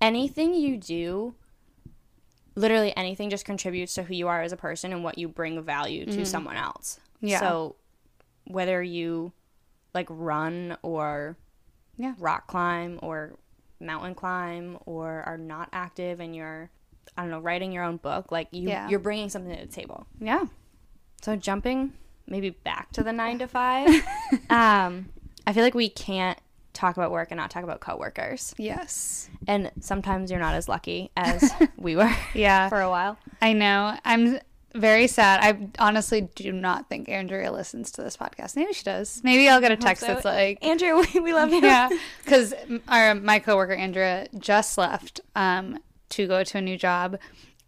[0.00, 1.34] anything you do
[2.54, 5.60] literally anything just contributes to who you are as a person and what you bring
[5.62, 6.24] value to mm-hmm.
[6.24, 7.00] someone else.
[7.20, 7.40] Yeah.
[7.40, 7.76] so
[8.46, 9.32] whether you
[9.94, 11.36] like run or
[11.96, 12.14] Yeah.
[12.18, 13.38] rock climb or
[13.80, 16.70] mountain climb or are not active and you're
[17.16, 18.88] i don't know writing your own book like you Yeah.
[18.88, 20.44] you're bringing something to the table yeah
[21.22, 21.92] so jumping
[22.26, 23.88] maybe back to the nine to five
[24.50, 25.06] um
[25.46, 26.38] i feel like we can't
[26.72, 31.10] talk about work and not talk about coworkers yes and sometimes you're not as lucky
[31.16, 33.18] as we were yeah for a while.
[33.40, 33.96] I know.
[34.04, 34.38] I'm
[34.74, 35.40] very sad.
[35.42, 38.56] I honestly do not think Andrea listens to this podcast.
[38.56, 39.20] Maybe she does.
[39.22, 40.08] Maybe I'll get a text so.
[40.08, 41.60] that's like, Andrea, we, we love you.
[41.60, 41.88] yeah,
[42.24, 42.54] because
[42.88, 45.78] our my coworker Andrea just left um,
[46.10, 47.18] to go to a new job,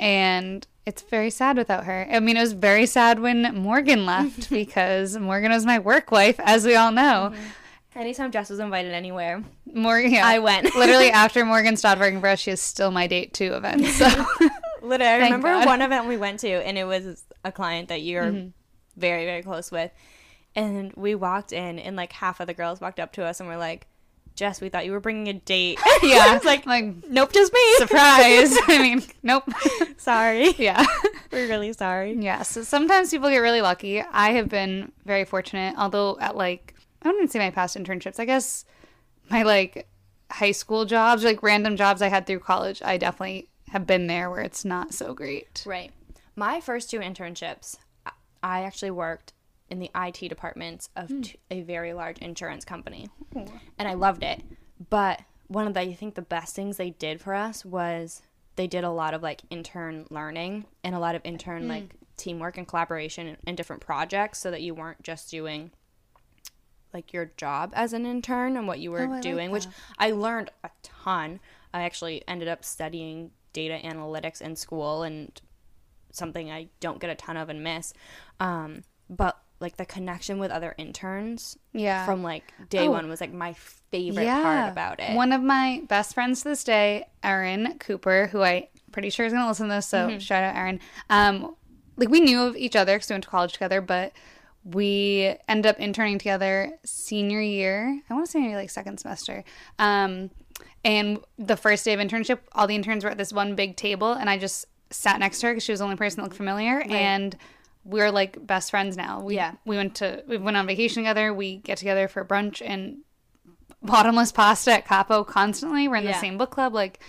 [0.00, 2.06] and it's very sad without her.
[2.10, 6.38] I mean, it was very sad when Morgan left because Morgan was my work wife,
[6.38, 7.32] as we all know.
[7.32, 7.98] Mm-hmm.
[7.98, 10.74] Anytime Jess was invited anywhere, Morgan, yeah, I went.
[10.76, 13.86] literally after Morgan stopped working for us, she is still my date two event.
[13.86, 14.06] So
[14.82, 15.66] literally, I remember God.
[15.66, 18.48] one event we went to, and it was a client that you're mm-hmm.
[18.96, 19.90] very, very close with.
[20.54, 23.48] And we walked in, and like half of the girls walked up to us and
[23.48, 23.86] were like,
[24.36, 25.80] Jess, we thought you were bringing a date.
[26.02, 27.74] yeah, it's like, like nope, just me.
[27.78, 28.54] surprise.
[28.68, 29.48] I mean, nope.
[29.96, 30.52] Sorry.
[30.58, 30.84] yeah.
[31.32, 32.12] We're really sorry.
[32.12, 34.00] Yeah, so sometimes people get really lucky.
[34.00, 38.20] I have been very fortunate, although at like I wouldn't even say my past internships.
[38.20, 38.64] I guess
[39.30, 39.88] my like
[40.30, 44.30] high school jobs, like random jobs I had through college, I definitely have been there
[44.30, 45.64] where it's not so great.
[45.66, 45.92] Right.
[46.36, 47.76] My first two internships,
[48.42, 49.32] I actually worked
[49.70, 53.08] in the IT departments of t- a very large insurance company.
[53.78, 54.42] And I loved it.
[54.90, 58.22] But one of the, I think the best things they did for us was
[58.56, 62.56] they did a lot of like intern learning and a lot of intern like teamwork
[62.56, 65.70] and collaboration and, in different projects so that you weren't just doing
[66.94, 69.66] like your job as an intern and what you were Oh, I like doing, which.
[69.98, 71.40] I learned a ton.
[71.74, 75.38] I actually ended up studying data analytics in school and
[76.10, 77.92] something I don't get a ton of and miss.
[78.40, 82.04] Um, but like the connection with other interns Yeah.
[82.04, 82.90] from like day Oh.
[82.90, 83.54] one was like my
[83.90, 85.14] favorite part about it.
[85.14, 89.32] One of my best friends to this day, Erin Cooper, who I pretty sure is
[89.32, 90.18] going to listen to this, so Mm-hmm.
[90.18, 90.80] shout out Erin.
[91.10, 91.54] Um,
[91.96, 94.12] like we knew of each other because we went to college together, but
[94.64, 98.00] we end up interning together senior year.
[98.10, 99.44] I want to say maybe like second semester.
[99.78, 100.30] Um,
[100.84, 104.12] and the first day of internship, all the interns were at this one big table,
[104.12, 106.36] and I just sat next to her because she was the only person that looked
[106.36, 107.36] familiar, and
[107.86, 109.20] we're like best friends now.
[109.20, 109.52] We, Yeah.
[109.64, 111.32] we went to we went on vacation together.
[111.32, 112.98] We get together for brunch and
[113.82, 115.88] bottomless pasta at Capo constantly.
[115.88, 116.74] We're in the same book club.
[116.74, 117.00] Like,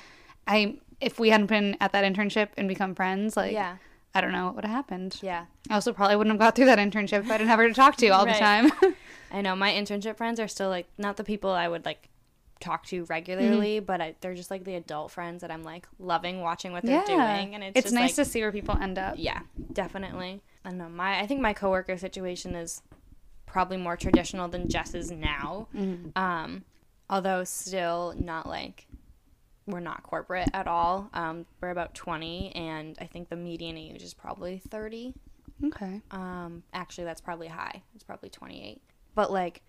[0.45, 3.77] I if we hadn't been at that internship and become friends, like, Yeah.
[4.15, 5.19] I don't know what would have happened.
[5.21, 5.45] yeah.
[5.69, 7.73] I also probably wouldn't have got through that internship if I didn't have her to
[7.73, 8.71] talk to all the time.
[9.31, 12.09] I know my internship friends are still like not the people I would like
[12.59, 13.85] talk to regularly, Mm-hmm.
[13.85, 17.03] but I, they're just like the adult friends that I'm like loving watching what they're
[17.05, 19.15] doing, and it's, it's just, nice like, to see where people end up.
[19.17, 19.41] yeah,
[19.73, 20.41] definitely.
[20.67, 20.89] I don't know.
[20.89, 22.81] My I think my coworker situation is
[23.45, 25.69] probably more traditional than Jess's now.
[25.73, 26.09] Mm-hmm.
[26.21, 26.65] Um,
[27.09, 28.85] although still not like
[29.65, 31.09] we're not corporate at all.
[31.13, 35.13] Um, we're about 20 and I think the median age is probably 30.
[35.67, 36.01] Okay.
[36.11, 37.83] Um, actually that's probably high.
[37.95, 38.81] It's probably 28.
[39.15, 39.61] But like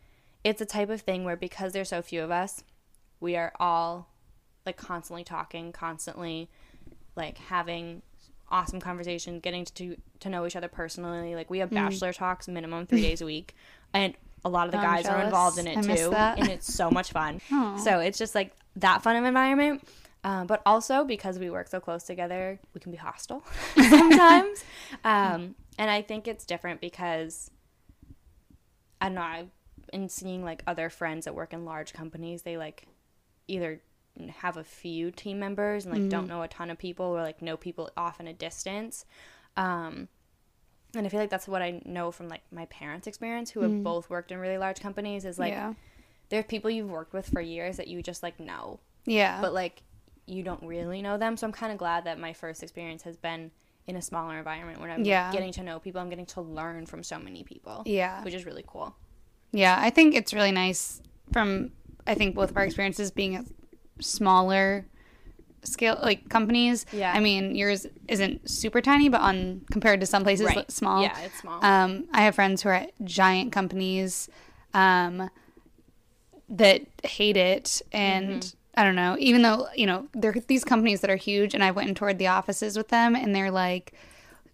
[0.42, 2.64] it's a type of thing where because there's so few of us,
[3.20, 4.08] we are all
[4.66, 6.50] like constantly talking, constantly
[7.14, 8.02] like having
[8.50, 11.34] awesome conversation, getting to to know each other personally.
[11.34, 13.54] Like we have bachelor talks minimum 3 days a week.
[13.92, 16.72] And a lot of the I'm guys are involved in it I too, and it's
[16.72, 17.40] so much fun.
[17.52, 17.76] Aw.
[17.76, 19.82] So it's just like that fun of environment.
[20.24, 23.42] Uh, but also because we work so close together, we can be hostile
[23.74, 24.64] sometimes.
[25.04, 27.50] um, and I think it's different because
[29.00, 29.22] I don't know.
[29.22, 29.50] I've
[29.92, 32.42] been seeing like other friends that work in large companies.
[32.42, 32.86] They like
[33.46, 33.80] either
[34.28, 37.40] have a few team members and like don't know a ton of people or like
[37.42, 39.04] know people off in a distance.
[39.56, 40.08] Um,
[40.94, 43.82] and I feel like that's what I know from like my parents' experience, who have
[43.84, 45.24] both worked in really large companies.
[45.24, 45.74] Is like yeah.
[46.30, 49.40] there are people you've worked with for years that you just like know, Yeah.
[49.40, 49.82] but like
[50.26, 51.36] you don't really know them.
[51.36, 53.50] So I'm kind of glad that my first experience has been
[53.86, 55.32] in a smaller environment where I'm Yeah.
[55.32, 56.00] getting to know people.
[56.00, 58.22] I'm getting to learn from so many people, yeah.
[58.22, 58.94] which is really cool.
[59.52, 61.00] Yeah, I think it's really nice
[61.32, 61.72] from
[62.06, 63.46] I think both of our experiences being
[64.00, 64.86] smaller
[65.64, 66.86] scale like companies.
[66.92, 67.12] Yeah.
[67.14, 70.70] I mean, yours isn't super tiny, but on compared to some places Right.
[70.70, 71.02] small.
[71.02, 71.64] Yeah, it's small.
[71.64, 74.28] Um, I have friends who are at giant companies
[74.74, 75.30] um,
[76.48, 78.54] that hate it, and Mm-hmm.
[78.80, 79.16] I don't know.
[79.18, 82.18] Even though you know they're these companies that are huge, and I went and toured
[82.18, 83.92] the offices with them, and they're like.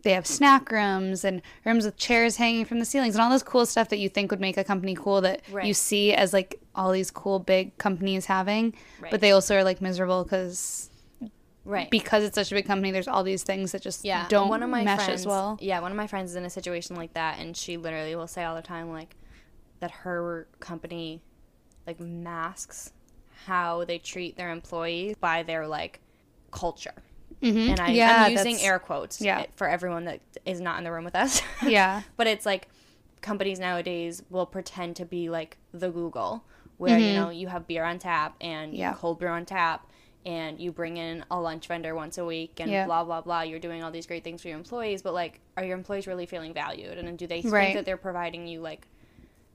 [0.02, 3.42] They have snack rooms and rooms with chairs hanging from the ceilings and all this
[3.42, 6.61] cool stuff that you think would make a company cool that you see as like
[6.75, 9.11] all these cool big companies having, Right.
[9.11, 10.91] but they also are like miserable because
[11.65, 11.91] right.
[11.91, 12.91] because it's such a big company.
[12.91, 15.59] There's all these things that just yeah don't one of my mesh friends, as well.
[15.61, 18.27] yeah one of my friends is in a situation like that and she literally will
[18.27, 19.17] say all the time like
[19.81, 21.21] that her company
[21.87, 22.93] like masks
[23.47, 26.01] how they treat their employees by their like
[26.51, 26.95] culture
[27.43, 27.71] mm-hmm.
[27.71, 29.45] and I, Yeah, i'm using air quotes yeah.
[29.57, 32.03] for everyone that is not in the room with us Yeah.
[32.17, 32.69] but it's like
[33.21, 36.45] companies nowadays will pretend to be like the google
[36.79, 38.81] where you know you have beer on tap and Mm-hmm.
[38.81, 38.95] Yeah.
[38.99, 39.87] cold brew on tap
[40.27, 42.87] and you bring in a lunch vendor once a week and Yeah.
[42.87, 45.65] blah blah blah you're doing all these great things for your employees but like are
[45.65, 47.75] your employees really feeling valued and do they think Right.
[47.75, 48.87] that they're providing you like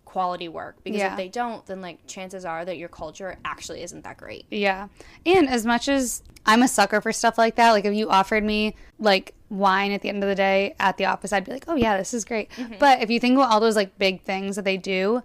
[0.05, 1.11] quality work because Yeah.
[1.11, 4.87] if they don't then like chances are that your culture actually isn't that great Yeah.
[5.25, 8.43] And as much as I'm a sucker for stuff like that, like if you offered
[8.43, 11.65] me like wine at the end of the day at the office, I'd be like,
[11.67, 12.49] oh yeah, this is great.
[12.79, 15.21] But if you think about all those like big things that they do,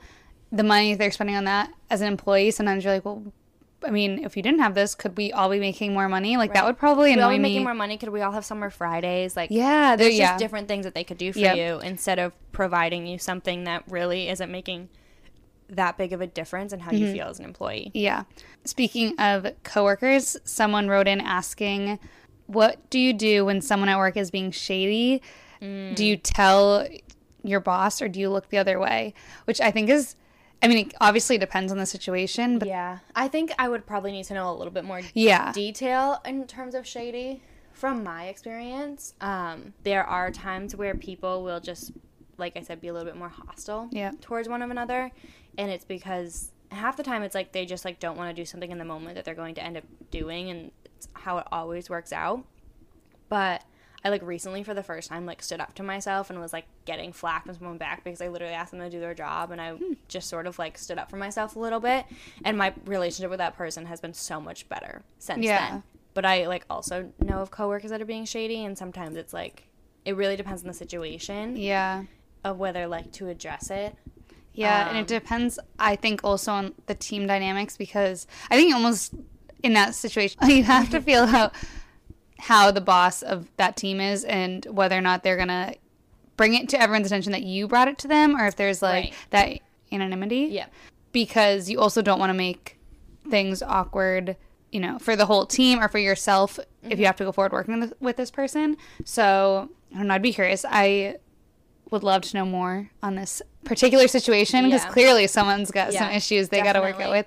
[0.55, 3.23] the money they're spending on that as an employee, sometimes you're like, well,
[3.85, 6.37] I mean, if you didn't have this, could we all be making more money?
[6.38, 7.49] Like that would probably we all annoy be me.
[7.51, 10.29] making more money could we all have summer fridays like yeah, there's yeah.
[10.33, 11.57] just different things that they could do for Yep.
[11.57, 14.88] you instead of providing you something that really isn't making
[15.69, 17.14] that big of a difference in how you Mm-hmm.
[17.14, 18.25] feel as an employee Yeah.
[18.64, 21.99] Speaking of coworkers, someone wrote in asking,
[22.47, 25.21] "What do you do when someone at work is being shady?
[25.61, 26.87] Do you tell
[27.43, 29.12] your boss or do you look the other way?"
[29.47, 30.17] Which I think is
[30.62, 34.12] I mean, it obviously depends on the situation, but Yeah, I think I would probably
[34.12, 35.53] need to know a little bit more yeah.
[35.53, 37.43] detail in terms of shady.
[37.73, 41.90] From my experience, um, there are times where people will just,
[42.38, 44.12] like I said, be a little bit more hostile Yeah.
[44.21, 45.11] towards one of another,
[45.59, 48.47] and it's because half the time it's like they just like don't want to do
[48.47, 51.47] something in the moment that they're going to end up doing, and it's how it
[51.51, 52.45] always works out.
[53.29, 53.64] But
[54.05, 56.67] I like recently for the first time like stood up to myself and was like
[56.85, 59.61] getting flack from someone back because I literally asked them to do their job and
[59.61, 59.75] I
[60.09, 62.05] just sort of like stood up for myself a little bit
[62.45, 65.71] and my relationship with that person has been so much better since Yeah.
[65.71, 65.83] then.
[66.12, 69.64] But I like also know of coworkers that are being shady and sometimes it's like
[70.05, 72.05] it really depends on the situation Yeah.
[72.45, 73.97] of whether like to address it.
[74.53, 78.75] Yeah, and Um, it depends I think also on the team dynamics because I think
[78.75, 79.14] almost
[79.62, 81.51] in that situation you have to feel how
[82.45, 85.75] how the boss of that team is and whether or not they're to
[86.37, 89.05] bring it to everyone's attention that you brought it to them or if there's like
[89.05, 89.15] Right.
[89.31, 89.59] that
[89.91, 90.49] anonymity.
[90.51, 90.67] Yeah.
[91.13, 92.79] Because you also don't want to make
[93.31, 94.37] things awkward,
[94.71, 97.05] you know, for the whole team or for yourself if you mm-hmm.
[97.05, 98.77] have to go forward working with- this person.
[99.05, 100.67] So, I don't know, I'd be curious.
[100.69, 101.17] I
[101.91, 104.91] would love to know more on this particular situation because Yeah.
[104.91, 107.27] clearly someone's got some issues they got to work out with.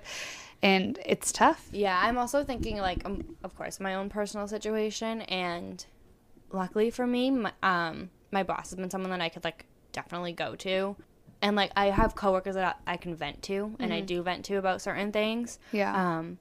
[0.62, 1.68] And it's tough.
[1.72, 5.84] Yeah, I'm also thinking like, um, of course, my own personal situation, and
[6.50, 10.32] luckily for me, my, um, my boss has been someone that I could like definitely
[10.32, 10.96] go to,
[11.40, 14.56] and like I have coworkers that I can vent to, and I do vent to
[14.56, 15.58] about certain things.
[15.72, 16.18] Yeah.
[16.18, 16.38] Um,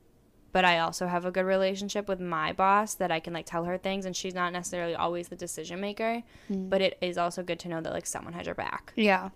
[0.51, 3.65] but I also have a good relationship with my boss that I can like tell
[3.65, 7.59] her things, and she's not necessarily always the decision maker, but it is also good
[7.59, 8.93] to know that like someone has your back.
[8.95, 9.29] yeah.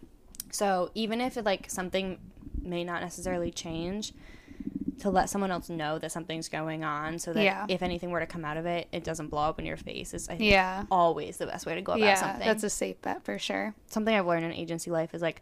[0.54, 2.18] So even if it, like something
[2.62, 4.14] may not necessarily change,
[5.02, 7.66] to let someone else know that something's going on, so that Yeah.
[7.68, 10.14] if anything were to come out of it, it doesn't blow up in your face.
[10.14, 10.86] Is I think Yeah.
[10.90, 12.16] always the best way to go about Yeah.
[12.16, 12.48] something.
[12.48, 13.76] That's a safe bet for sure.
[13.88, 15.42] something I've learned in agency life is like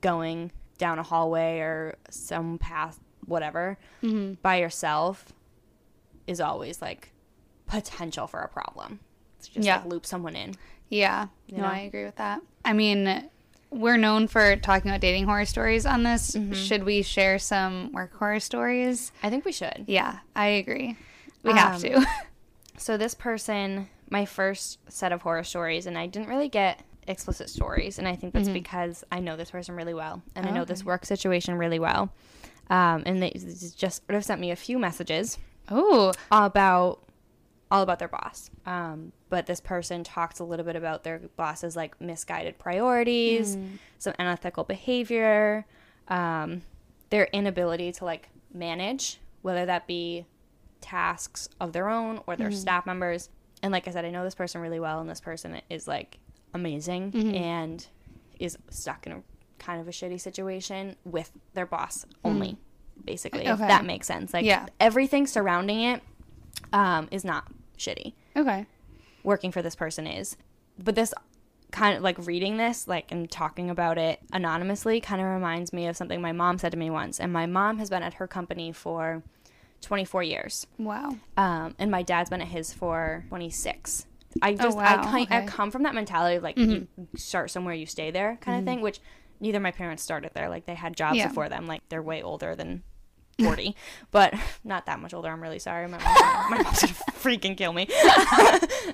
[0.00, 4.34] going down a hallway or some path, whatever, Mm-hmm.
[4.42, 5.32] by yourself
[6.26, 7.12] is always like
[7.66, 9.00] potential for a problem.
[9.38, 9.76] It's just Yeah.
[9.76, 10.54] like loop someone in.
[10.90, 11.68] Yeah, You no, know?
[11.70, 12.40] I agree with that.
[12.64, 13.28] I mean,
[13.74, 16.32] we're known for talking about dating horror stories on this.
[16.32, 16.52] Mm-hmm.
[16.52, 19.12] Should we share some work horror stories?
[19.22, 19.84] I think we should.
[19.86, 20.96] Yeah, I agree.
[21.42, 22.06] We have Um, to.
[22.76, 27.48] So this person, my first set of horror stories, and I didn't really get explicit
[27.48, 30.64] stories, and I think that's because I know this person really well, and I know
[30.64, 32.10] this work situation really well.
[32.70, 35.38] Um, and they just sort of sent me a few messages
[35.70, 37.03] oh, about
[37.74, 38.50] all about their boss.
[38.66, 43.56] Um, but this person talks a little bit about their boss's like misguided priorities,
[43.98, 45.66] some unethical behavior,
[46.06, 46.62] um,
[47.10, 50.24] their inability to like manage, whether that be
[50.80, 53.28] tasks of their own or their staff members.
[53.62, 56.18] And like I said, I know this person really well, and this person is like
[56.52, 57.84] amazing and
[58.38, 59.22] is stuck in a
[59.58, 62.56] kind of a shitty situation with their boss only,
[63.04, 64.32] basically, if that makes sense.
[64.32, 64.66] Like Yeah.
[64.78, 66.02] everything surrounding it
[66.72, 67.50] um, is not
[67.84, 68.12] shitty.
[68.36, 68.66] okay.
[69.22, 70.36] Working for this person is,
[70.78, 71.14] but this
[71.70, 75.86] kind of like reading this, like and talking about it anonymously, kind of reminds me
[75.86, 77.18] of something my mom said to me once.
[77.18, 79.22] And my mom has been at her company for
[79.80, 81.16] 24 years, Wow.
[81.36, 84.06] um, and my dad's been at his for 26.
[84.42, 87.50] I just Oh, wow, I, kind, I come from that mentality of like you start
[87.50, 88.80] somewhere, you stay there kind of thing.
[88.80, 89.00] Which
[89.40, 90.48] neither my parents started there.
[90.48, 91.28] Like they had jobs Yeah.
[91.28, 91.66] before them.
[91.66, 92.82] Like they're way older than
[93.42, 93.76] 40,
[94.10, 95.28] but not that much older.
[95.28, 95.86] I'm really sorry.
[95.88, 97.88] My mom's gonna, my mom's gonna freaking kill me.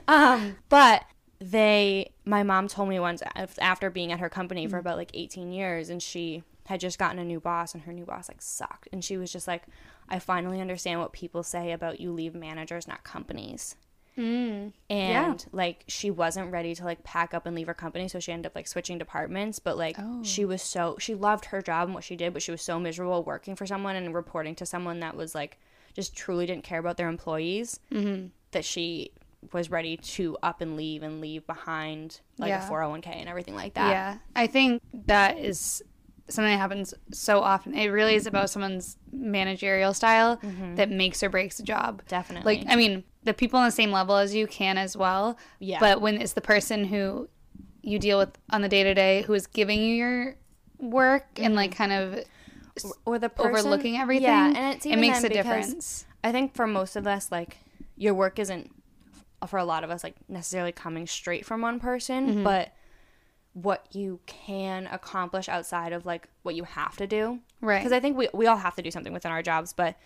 [0.09, 1.05] um, but
[1.39, 3.23] they, my mom told me once
[3.59, 7.19] after being at her company for about like 18 years, and she had just gotten
[7.19, 9.65] a new boss, and her new boss like sucked, and she was just like,
[10.09, 13.77] I finally understand what people say about you leave managers, not companies.
[14.21, 14.73] Mm.
[14.91, 18.33] And like she wasn't ready to like pack up and leave her company, so she
[18.33, 19.59] ended up like switching departments.
[19.59, 20.23] But like Oh.
[20.23, 22.79] she was so she loved her job and what she did, but she was so
[22.79, 25.59] miserable working for someone and reporting to someone that was like
[25.95, 28.27] just truly didn't care about their employees Mm-hmm.
[28.53, 29.13] that she
[29.53, 32.67] was ready to up and leave and leave behind like Yeah.
[32.67, 33.91] a 401k and everything like that.
[33.91, 35.83] Yeah, I think that is
[36.31, 37.75] something that happens so often.
[37.75, 40.41] It really is about someone's managerial style
[40.77, 42.03] that makes or breaks a job.
[42.09, 42.57] Definitely.
[42.59, 45.37] Like, I mean, the people on the same level as you can as well.
[45.59, 45.79] Yeah.
[45.81, 47.29] But when it's the person who
[47.83, 50.37] you deal with on the day to day who is giving you your
[50.79, 52.25] work and like kind of
[53.05, 56.07] or the person, overlooking everything, Yeah, and it's it makes a difference.
[56.25, 57.59] I think for most of us, like
[57.97, 58.71] your work isn't
[59.47, 62.45] for a lot of us like necessarily coming straight from one person, Mm-hmm.
[62.45, 62.73] but
[63.53, 67.41] what you can accomplish outside of like what you have to do.
[67.61, 67.79] Right.
[67.79, 69.97] Because I think we we all have to do something within our jobs, but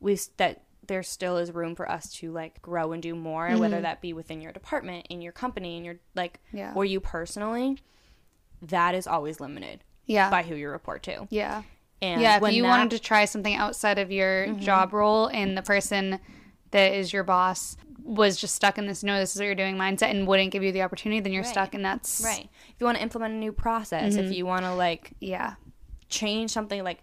[0.00, 3.80] we that there still is room for us to like grow and do more, whether
[3.80, 6.72] that be within your department, in your company, in your like, Yeah.
[6.74, 7.78] or you personally.
[8.62, 10.30] That is always limited Yeah.
[10.30, 11.26] by who you report to.
[11.30, 11.62] yeah.
[12.02, 14.58] And yeah, if when you that- wanted to try something outside of your Mm-hmm.
[14.60, 16.20] job role and the person
[16.74, 19.76] that is your boss was just stuck in this no this is what you're doing
[19.76, 21.50] mindset and wouldn't give you the opportunity then you're Right.
[21.50, 22.50] stuck and that's Right.
[22.68, 24.32] If you want to implement a new process, if mm-hmm.
[24.32, 25.54] you want to like yeah
[26.08, 27.02] change something like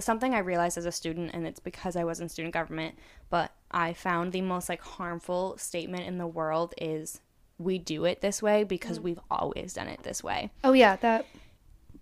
[0.00, 2.96] something I realized as a student and it's because I was in student government,
[3.30, 7.20] but I found the most like harmful statement in the world is
[7.58, 9.02] we do it this way because mm.
[9.02, 10.50] we've always done it this way.
[10.64, 11.26] oh yeah that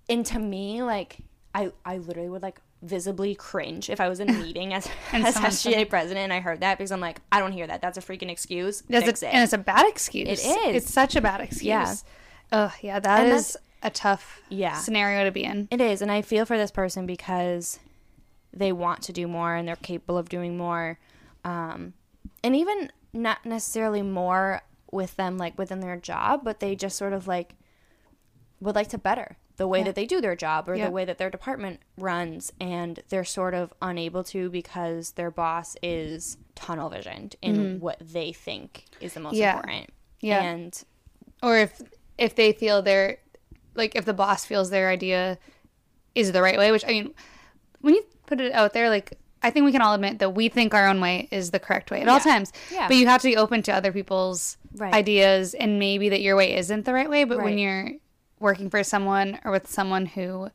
[0.08, 1.18] And to me like
[1.52, 5.36] I I literally would like visibly cringe if I was in a meeting as as
[5.36, 7.80] SGA president and I heard that because I'm like I don't hear that.
[7.80, 8.82] That's a freaking excuse.
[8.88, 9.34] that's Fix a, it.
[9.34, 10.76] and it's a bad excuse It is.
[10.84, 11.94] it's such a bad excuse Yeah.
[12.52, 14.74] oh yeah that And is a tough Yeah.
[14.76, 17.78] scenario to be in It is, and I feel for this person because
[18.52, 20.98] they want to do more and they're capable of doing more,
[21.44, 21.94] um,
[22.44, 27.12] and even not necessarily more with them like within their job, but they just sort
[27.12, 27.54] of like
[28.60, 29.84] would like to better the way Yeah.
[29.84, 30.86] that they do their job or Yeah.
[30.86, 35.76] the way that their department runs, and they're sort of unable to because their boss
[35.82, 39.40] is tunnel visioned in what they think is the most Mm-hmm.
[39.42, 39.54] Yeah.
[39.56, 39.90] important.
[40.20, 40.42] Yeah.
[40.42, 40.82] and
[41.42, 41.80] or if
[42.18, 43.18] if they feel they're
[43.74, 45.38] like if the boss feels their idea
[46.14, 47.12] is the right way which i mean
[47.80, 50.48] when you put it out there like i think we can all admit that we
[50.48, 52.86] think our own way is the correct way at all times Yeah.
[52.86, 54.94] but you have to be open to other people's Right.
[54.94, 57.90] ideas and maybe that your way isn't the right way but when you're
[58.42, 60.50] working for someone or with someone who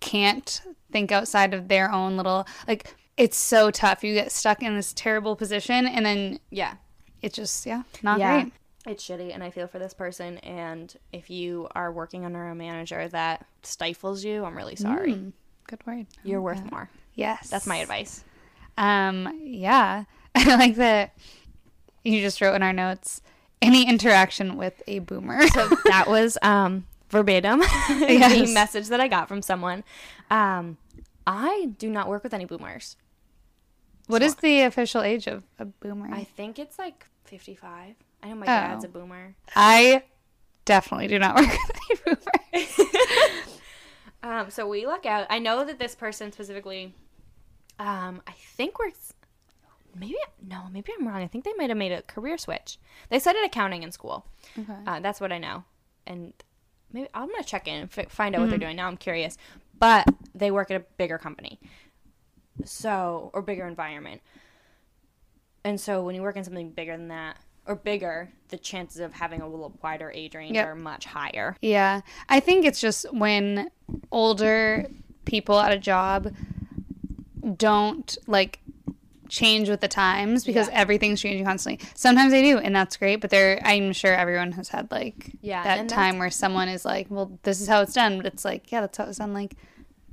[0.00, 0.62] can't
[0.92, 4.92] think outside of their own little like it's so tough you get stuck in this
[4.92, 6.74] terrible position and then yeah,
[7.22, 8.42] it just yeah not yeah.
[8.42, 8.52] great
[8.86, 10.38] It's shitty, and I feel for this person.
[10.38, 15.14] And if you are working under a manager that stifles you, I'm really sorry.
[15.14, 15.32] Mm,
[15.66, 16.88] good word You're worth more.
[17.14, 18.22] yes That's my advice.
[18.78, 20.04] Um, yeah.
[20.36, 21.14] I like that
[22.04, 23.20] you just wrote in our notes
[23.60, 25.46] any interaction with a boomer.
[25.48, 26.86] So that was um,
[27.16, 29.84] verbatim the message that I got from someone.
[30.30, 30.76] Um,
[31.26, 32.96] I do not work with any boomers.
[34.06, 36.08] what is the official age of a boomer?
[36.12, 37.94] I I, think it's like 55.
[38.22, 38.46] I know my Oh.
[38.46, 39.34] dad's a boomer.
[39.54, 40.02] I
[40.64, 41.46] definitely do not work
[42.06, 42.80] with any boomers.
[44.22, 45.26] Um, so we luck out.
[45.30, 46.94] I know that this person specifically,
[47.78, 49.12] um, I think works.
[49.94, 51.22] Maybe no, maybe I'm wrong.
[51.22, 52.78] I think they might have made a career switch.
[53.08, 54.26] They studied accounting in school.
[54.58, 54.72] Okay.
[54.84, 55.62] Uh, that's what I know.
[56.08, 56.32] And
[56.92, 58.66] maybe I'm gonna check in and fi- find out what they're mm-hmm.
[58.66, 58.76] doing.
[58.76, 59.36] Now I'm curious.
[59.78, 61.60] But they work at a bigger company,
[62.64, 64.22] so or bigger environment.
[65.64, 69.12] And so when you work in something bigger than that or bigger, the chances of
[69.12, 70.66] having a little wider age range Yep.
[70.66, 71.56] are much higher.
[71.60, 72.02] Yeah.
[72.28, 73.70] I think it's just when
[74.12, 74.86] older
[75.24, 76.32] people at a job
[77.56, 78.60] don't like
[79.28, 80.74] change with the times because Yeah.
[80.74, 81.86] everything's changing constantly.
[81.94, 85.62] Sometimes they do, and that's great, but there I'm sure everyone has had like Yeah,
[85.62, 88.70] that time where someone is like, Well, this is how it's done, but it's like,
[88.72, 89.54] yeah, that's how it's done like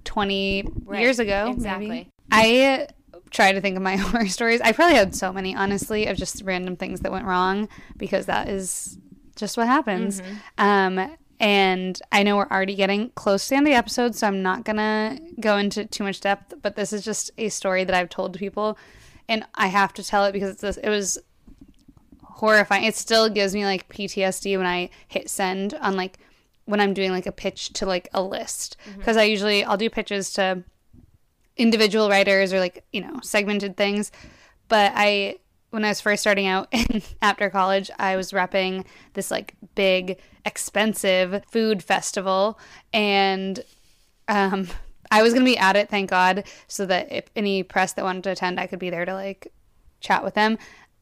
[0.03, 1.49] twenty Right, years ago.
[1.51, 1.88] exactly.
[1.89, 2.09] Maybe.
[2.32, 2.88] I
[3.32, 4.61] try to think of my horror stories.
[4.61, 8.49] I probably had so many, honestly, of just random things that went wrong because that
[8.49, 8.97] is
[9.36, 10.22] just what happens.
[10.57, 14.28] Um, and I know we're already getting close to the end of the episode, so
[14.28, 16.53] I'm not gonna go into too much depth.
[16.61, 18.78] But this is just a story that I've told to people,
[19.34, 21.18] and I have to tell it because it's this, it was
[22.22, 22.84] horrifying.
[22.84, 26.20] It still gives me like PTSD when I hit send on like
[26.66, 28.78] when I'm doing like a pitch to like a list.
[28.96, 30.64] Because I usually I'll do pitches to
[31.58, 34.12] individual writers or like you know segmented things.
[34.68, 35.38] But i
[35.72, 36.72] when i was first starting out
[37.22, 42.60] after college i was repping this like big expensive food festival.
[42.94, 43.64] And
[44.28, 44.68] um
[45.14, 48.24] i was gonna be at it thank god so that if any press that wanted
[48.24, 49.51] to attend i could be there to like
[50.03, 50.59] chat with them.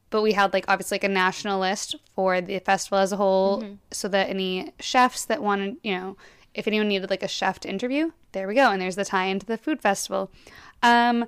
[0.08, 3.64] But we had like obviously like a national list for the festival as a whole
[3.90, 6.16] so that any chefs that wanted you know
[6.54, 9.26] if anyone needed like a chef to interview there we go and there's the tie
[9.26, 10.30] into the food festival.
[10.82, 11.26] Um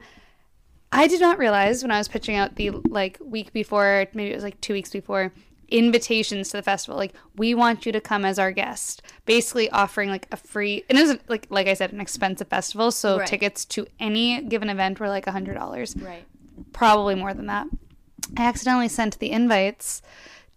[0.92, 4.34] I did not realize when I was pitching out the like week before, maybe it
[4.34, 5.32] was like two weeks before,
[5.74, 6.96] invitations to the festival.
[6.96, 9.02] Like, we want you to come as our guest.
[9.26, 12.90] Basically offering like a free and it was like like I said, an expensive festival.
[12.92, 13.26] So Right.
[13.26, 15.96] tickets to any given event were like a hundred dollars.
[15.96, 16.24] Right.
[16.72, 17.66] Probably more than that.
[18.36, 20.00] I accidentally sent the invites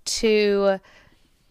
[0.06, 0.80] to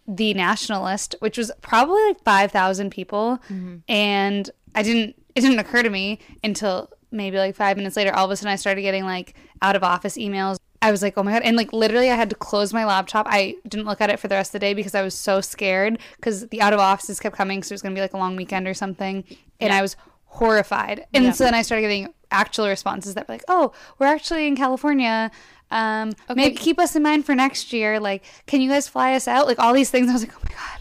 [0.07, 3.79] the national list, which was probably like five thousand people, mm-hmm.
[3.89, 5.17] and I didn't.
[5.35, 8.15] It didn't occur to me until maybe like five minutes later.
[8.15, 10.57] All of a sudden, I started getting like out of office emails.
[10.87, 11.43] I was like, oh my god!
[11.43, 13.27] And like literally, I had to close my laptop.
[13.29, 15.41] I didn't look at it for the rest of the day because I was so
[15.41, 17.63] scared because the out of offices kept coming.
[17.63, 19.25] So it was gonna be like a long weekend or something,
[19.61, 21.07] and I was horrified.
[21.15, 21.33] And Yeah.
[21.33, 25.31] so then I started getting actual responses that were like, oh, we're actually in California.
[25.71, 27.99] Um, maybe keep us in mind for next year.
[27.99, 29.47] Like, can you guys fly us out?
[29.47, 30.09] Like all these things.
[30.09, 30.81] I was like, oh my god.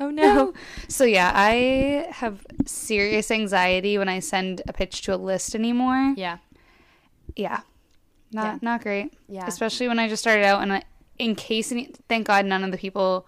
[0.00, 0.54] Oh No.
[0.88, 6.14] So yeah, I have serious anxiety when I send a pitch to a list anymore.
[6.16, 6.38] Yeah.
[7.36, 7.60] Yeah.
[8.32, 8.58] Not Yeah.
[8.62, 9.14] not great.
[9.28, 9.46] Yeah.
[9.46, 10.82] Especially when I just started out and I,
[11.18, 13.26] in case any, thank God none of the people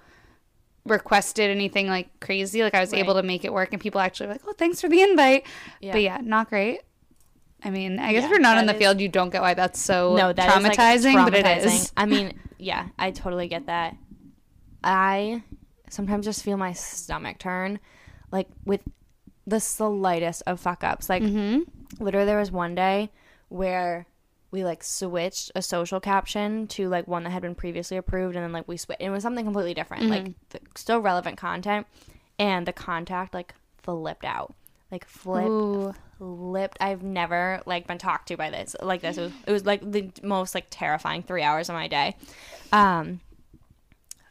[0.84, 2.62] requested anything like crazy.
[2.62, 4.80] Like I was able to make it work and people actually were like, "Oh, thanks
[4.80, 5.46] for the invite."
[5.80, 5.92] Yeah.
[5.92, 6.80] But yeah, not great.
[7.62, 9.42] I mean, I guess Yeah, if you're not in the is- field, you don't get
[9.42, 11.92] why that's so no, that is, like, traumatizing, but it is.
[11.96, 13.96] I mean, yeah, I totally get that.
[14.82, 15.42] I
[15.90, 17.78] sometimes just feel my stomach turn,
[18.32, 18.80] like with
[19.46, 21.09] the slightest of fuck ups.
[21.09, 22.03] Like Mm-hmm.
[22.03, 23.11] literally, there was one day
[23.48, 24.07] where
[24.51, 28.44] we like switched a social caption to like one that had been previously approved, and
[28.44, 29.01] then like we switched.
[29.01, 30.32] It was something completely different, like Mm-hmm.
[30.51, 31.86] th- still relevant content,
[32.38, 34.55] and the contact like flipped out,
[34.90, 35.94] like flipped Ooh.
[36.18, 36.78] flipped.
[36.80, 39.18] I've never like been talked to by this like this.
[39.18, 42.16] It was, it was like the most like terrifying three hours of my day.
[42.72, 43.20] Um,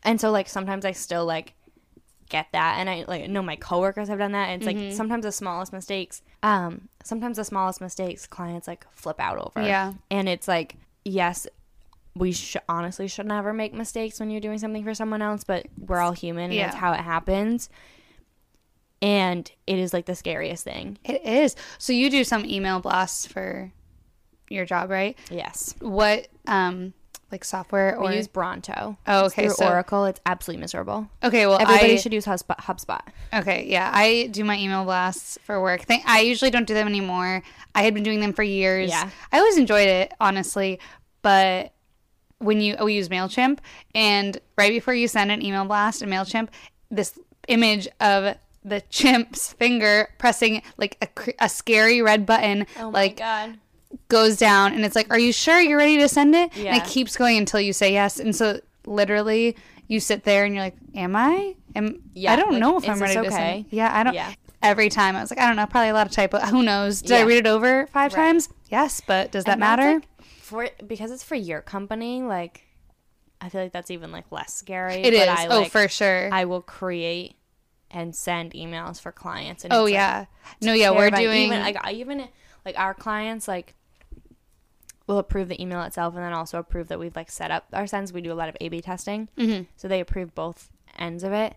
[0.03, 1.53] and so like sometimes I still like
[2.29, 4.49] get that, and I like know my coworkers have done that.
[4.49, 4.87] And it's Mm-hmm.
[4.89, 9.65] like sometimes the smallest mistakes, um, sometimes the smallest mistakes clients like flip out over.
[9.65, 9.93] Yeah.
[10.09, 11.47] and it's like yes.
[12.15, 15.67] We should honestly should never make mistakes when you're doing something for someone else, but
[15.77, 16.67] we're all human and Yeah.
[16.67, 17.69] it's how it happens.
[19.01, 20.97] And it is like the scariest thing.
[21.05, 21.55] It is.
[21.77, 23.71] So you do some email blasts for
[24.49, 25.17] your job, right?
[25.31, 25.75] Yes.
[25.79, 26.93] What um
[27.31, 28.97] like software or We use Bronto.
[29.07, 31.09] Oh, okay, through so- Oracle, it's absolutely miserable.
[31.23, 32.57] Okay, well Everybody I, should use HubSpot.
[32.57, 33.01] HubSpot.
[33.33, 35.85] Okay, yeah, I do my email blasts for work.
[36.05, 37.43] I usually don't do them anymore.
[37.75, 38.89] I had been doing them for years.
[38.89, 39.09] Yeah.
[39.31, 40.79] I always enjoyed it, honestly,
[41.21, 41.73] but
[42.39, 43.59] when you we use Mailchimp
[43.93, 46.49] and right before you send an email blast in Mailchimp,
[46.89, 53.17] this image of the chimp's finger pressing like a, a scary red button oh like
[53.17, 53.57] god.
[54.07, 56.55] Goes down and it's like, Are you sure you're ready to send it?
[56.55, 58.19] And it keeps going until you say yes.
[58.19, 59.55] And so literally
[59.87, 61.55] you sit there and you're like, Am I?
[61.75, 63.59] Am Yeah, I don't like, know if I'm ready to send okay?
[63.69, 63.75] it.
[63.75, 64.33] Yeah, I don't Yeah.
[64.61, 66.39] every time I was like, I don't know, probably a lot of typo.
[66.45, 67.01] Who knows?
[67.01, 68.17] Did I read it over five Right.
[68.17, 68.49] times?
[68.69, 69.93] Yes, but does that And matter?
[69.95, 70.03] like,
[70.41, 72.63] for because it's for your company, like
[73.41, 74.95] I feel like that's even like less scary.
[74.95, 75.27] it is.
[75.27, 76.29] I, oh, like, for sure.
[76.31, 77.35] I will create
[77.91, 79.63] and send emails for clients.
[79.63, 80.25] And oh it's, like, yeah.
[80.61, 82.27] no, yeah, we're doing even like I even
[82.65, 83.75] like our clients like
[85.09, 87.87] will approve the email itself and then also approve that we've like set up our
[87.87, 88.13] sends.
[88.13, 89.65] We do a lot of A/B testing, Mhm.
[89.75, 91.55] so they approve both ends of it.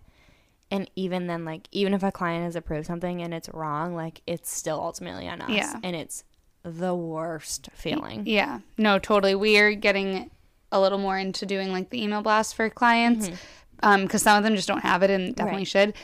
[0.70, 4.22] And even then, like even if a client has approved something and it's wrong, like
[4.26, 5.74] it's still ultimately on us, Yeah.
[5.82, 6.24] and it's
[6.62, 8.22] the worst feeling.
[8.26, 8.61] Yeah.
[8.78, 9.34] No, totally.
[9.34, 10.30] We're getting
[10.70, 13.28] a little more into doing like the email blast for clients
[13.82, 15.78] because some of them just don't have it and definitely Mm-hmm.
[15.78, 15.88] Right.
[15.88, 15.94] should.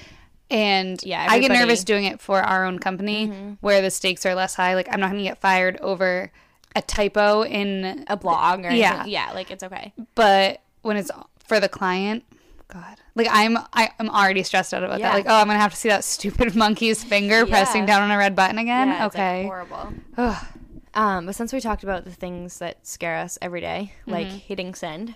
[0.51, 1.87] And Yeah, I get nervous Mm-hmm.
[1.87, 4.75] doing it for our own company where the stakes are less high.
[4.75, 6.31] Like I'm not going to get fired over
[6.77, 8.95] a typo in A blog or Yeah.
[8.95, 9.13] anything.
[9.13, 9.93] yeah, like it's okay.
[10.15, 11.11] but when it's
[11.47, 12.25] for the client,
[12.69, 15.09] God, like I'm I, I'm already stressed out about Yeah.
[15.09, 15.15] that.
[15.15, 18.19] Like, oh, I'm gonna have to see that stupid monkey's finger pressing down on a
[18.19, 18.89] red button again.
[18.89, 19.93] Yeah, it's, like, okay, horrible.
[20.17, 20.47] Ugh.
[20.95, 24.37] Um, but since we talked about the things that scare us every day, like Mm-hmm.
[24.39, 25.15] hitting send,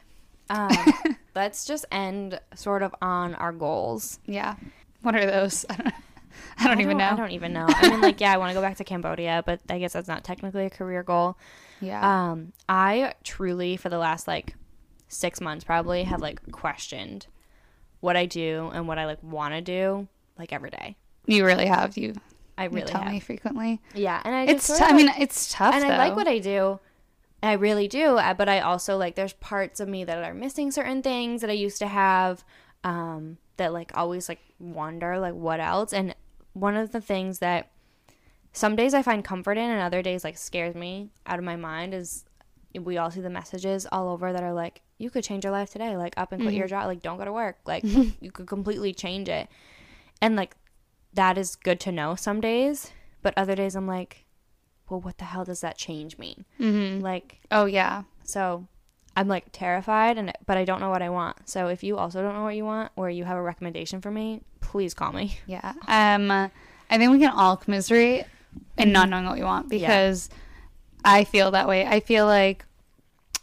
[0.50, 0.70] um,
[1.34, 4.18] let's just end sort of on our goals.
[4.26, 4.54] yeah.
[5.02, 5.64] What are those?
[5.70, 5.94] I don't,
[6.58, 7.08] I don't even know.
[7.10, 7.66] I don't even know.
[7.68, 10.08] I mean, like, yeah, I want to go back to Cambodia, but I guess that's
[10.08, 11.36] not technically a career goal.
[11.80, 12.30] yeah.
[12.30, 14.54] Um, I truly, for the last like
[15.08, 17.26] six months, probably have like questioned
[18.00, 20.08] what I do and what I like want to do,
[20.38, 20.96] like every day.
[21.26, 21.96] you really have.
[21.96, 22.14] You
[22.58, 23.12] I You really tell have.
[23.12, 23.80] me frequently.
[23.94, 24.66] Yeah, and I It's.
[24.66, 25.74] T- I mean, it's tough.
[25.74, 26.80] and I like what I do.
[27.44, 30.70] I really do, uh, but I also like there's parts of me that are missing
[30.70, 32.44] certain things that I used to have
[32.84, 36.14] um that like always like wonder like what else and
[36.52, 37.70] one of the things that
[38.52, 41.56] some days I find comfort in and other days like scares me out of my
[41.56, 42.24] mind is
[42.78, 45.70] we all see the messages all over that are like you could change your life
[45.70, 46.58] today like up and quit Mm-hmm.
[46.58, 47.82] your job like don't go to work like
[48.20, 49.48] you could completely change it
[50.20, 50.56] and like
[51.14, 52.92] that is good to know some days
[53.22, 54.24] but other days I'm like
[54.88, 56.44] well, what the hell does that change mean?
[56.60, 57.00] Mm-hmm.
[57.02, 58.02] Like, Oh yeah.
[58.24, 58.66] so
[59.16, 61.48] I'm like terrified, and but I don't know what I want.
[61.48, 64.10] So if you also don't know what you want, or you have a recommendation for
[64.10, 64.42] me,
[64.72, 65.38] please call me.
[65.46, 65.74] Yeah.
[65.86, 68.24] Um, I think we can all commiserate
[68.76, 70.30] in not knowing what we want because
[71.04, 71.86] I feel that way.
[71.86, 72.64] I feel like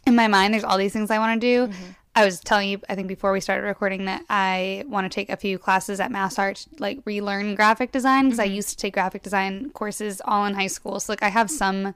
[0.06, 1.72] in my mind, there's all these things I want to do.
[2.16, 5.30] I was telling you, I think before we started recording, that I want to take
[5.30, 8.94] a few classes at Mass Art, like relearn graphic design because I used to take
[8.94, 10.98] graphic design courses all in high school.
[10.98, 11.94] So like I have some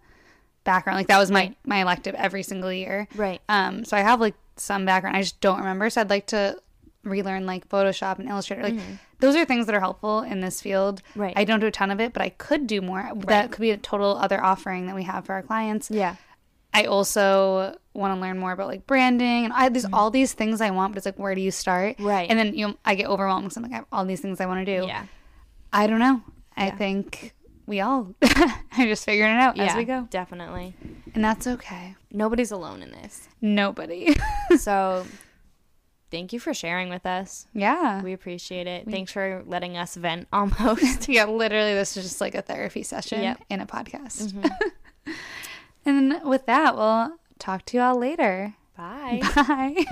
[0.63, 0.97] background.
[0.97, 3.09] Like that was my my elective every single year.
[3.17, 3.41] Right.
[3.49, 5.17] Um, so I have like some background.
[5.17, 5.91] I just don't remember.
[5.91, 6.59] So I'd like to
[7.03, 8.63] relearn like Photoshop and Illustrator.
[8.63, 8.79] Like
[9.25, 11.01] those are things that are helpful in this field.
[11.15, 11.33] Right.
[11.37, 13.11] I don't do a ton of it, but I could do more.
[13.27, 15.91] That could be a total other offering that we have for our clients.
[15.91, 16.17] Yeah.
[16.73, 20.61] I also want to learn more about like branding and I there's all these things
[20.61, 21.95] I want, but it's like where do you start?
[21.97, 22.07] Mm-hmm.
[22.07, 22.29] Right.
[22.29, 24.41] And then you know, I get overwhelmed because I'm like I have all these things
[24.41, 24.87] I want to do.
[24.87, 25.07] Yeah.
[25.73, 26.23] I don't know.
[26.57, 27.35] I think
[27.67, 29.65] we all are just figuring it out Yeah.
[29.65, 30.07] as we go.
[30.11, 30.75] Definitely.
[31.15, 31.95] And that's okay.
[32.13, 33.29] Nobody's alone in this.
[33.41, 34.15] Nobody.
[34.59, 35.05] So
[36.15, 37.49] thank you for sharing with us.
[37.53, 38.01] yeah.
[38.01, 38.89] We appreciate it.
[38.89, 41.09] Thanks for letting us vent almost.
[41.17, 43.41] yeah, literally, this is just like a therapy session Yep.
[43.51, 44.33] in a podcast.
[44.33, 45.13] Mm-hmm.
[45.85, 48.55] and with that, we'll talk to you all later.
[48.77, 49.23] Bye.
[49.35, 49.85] Bye.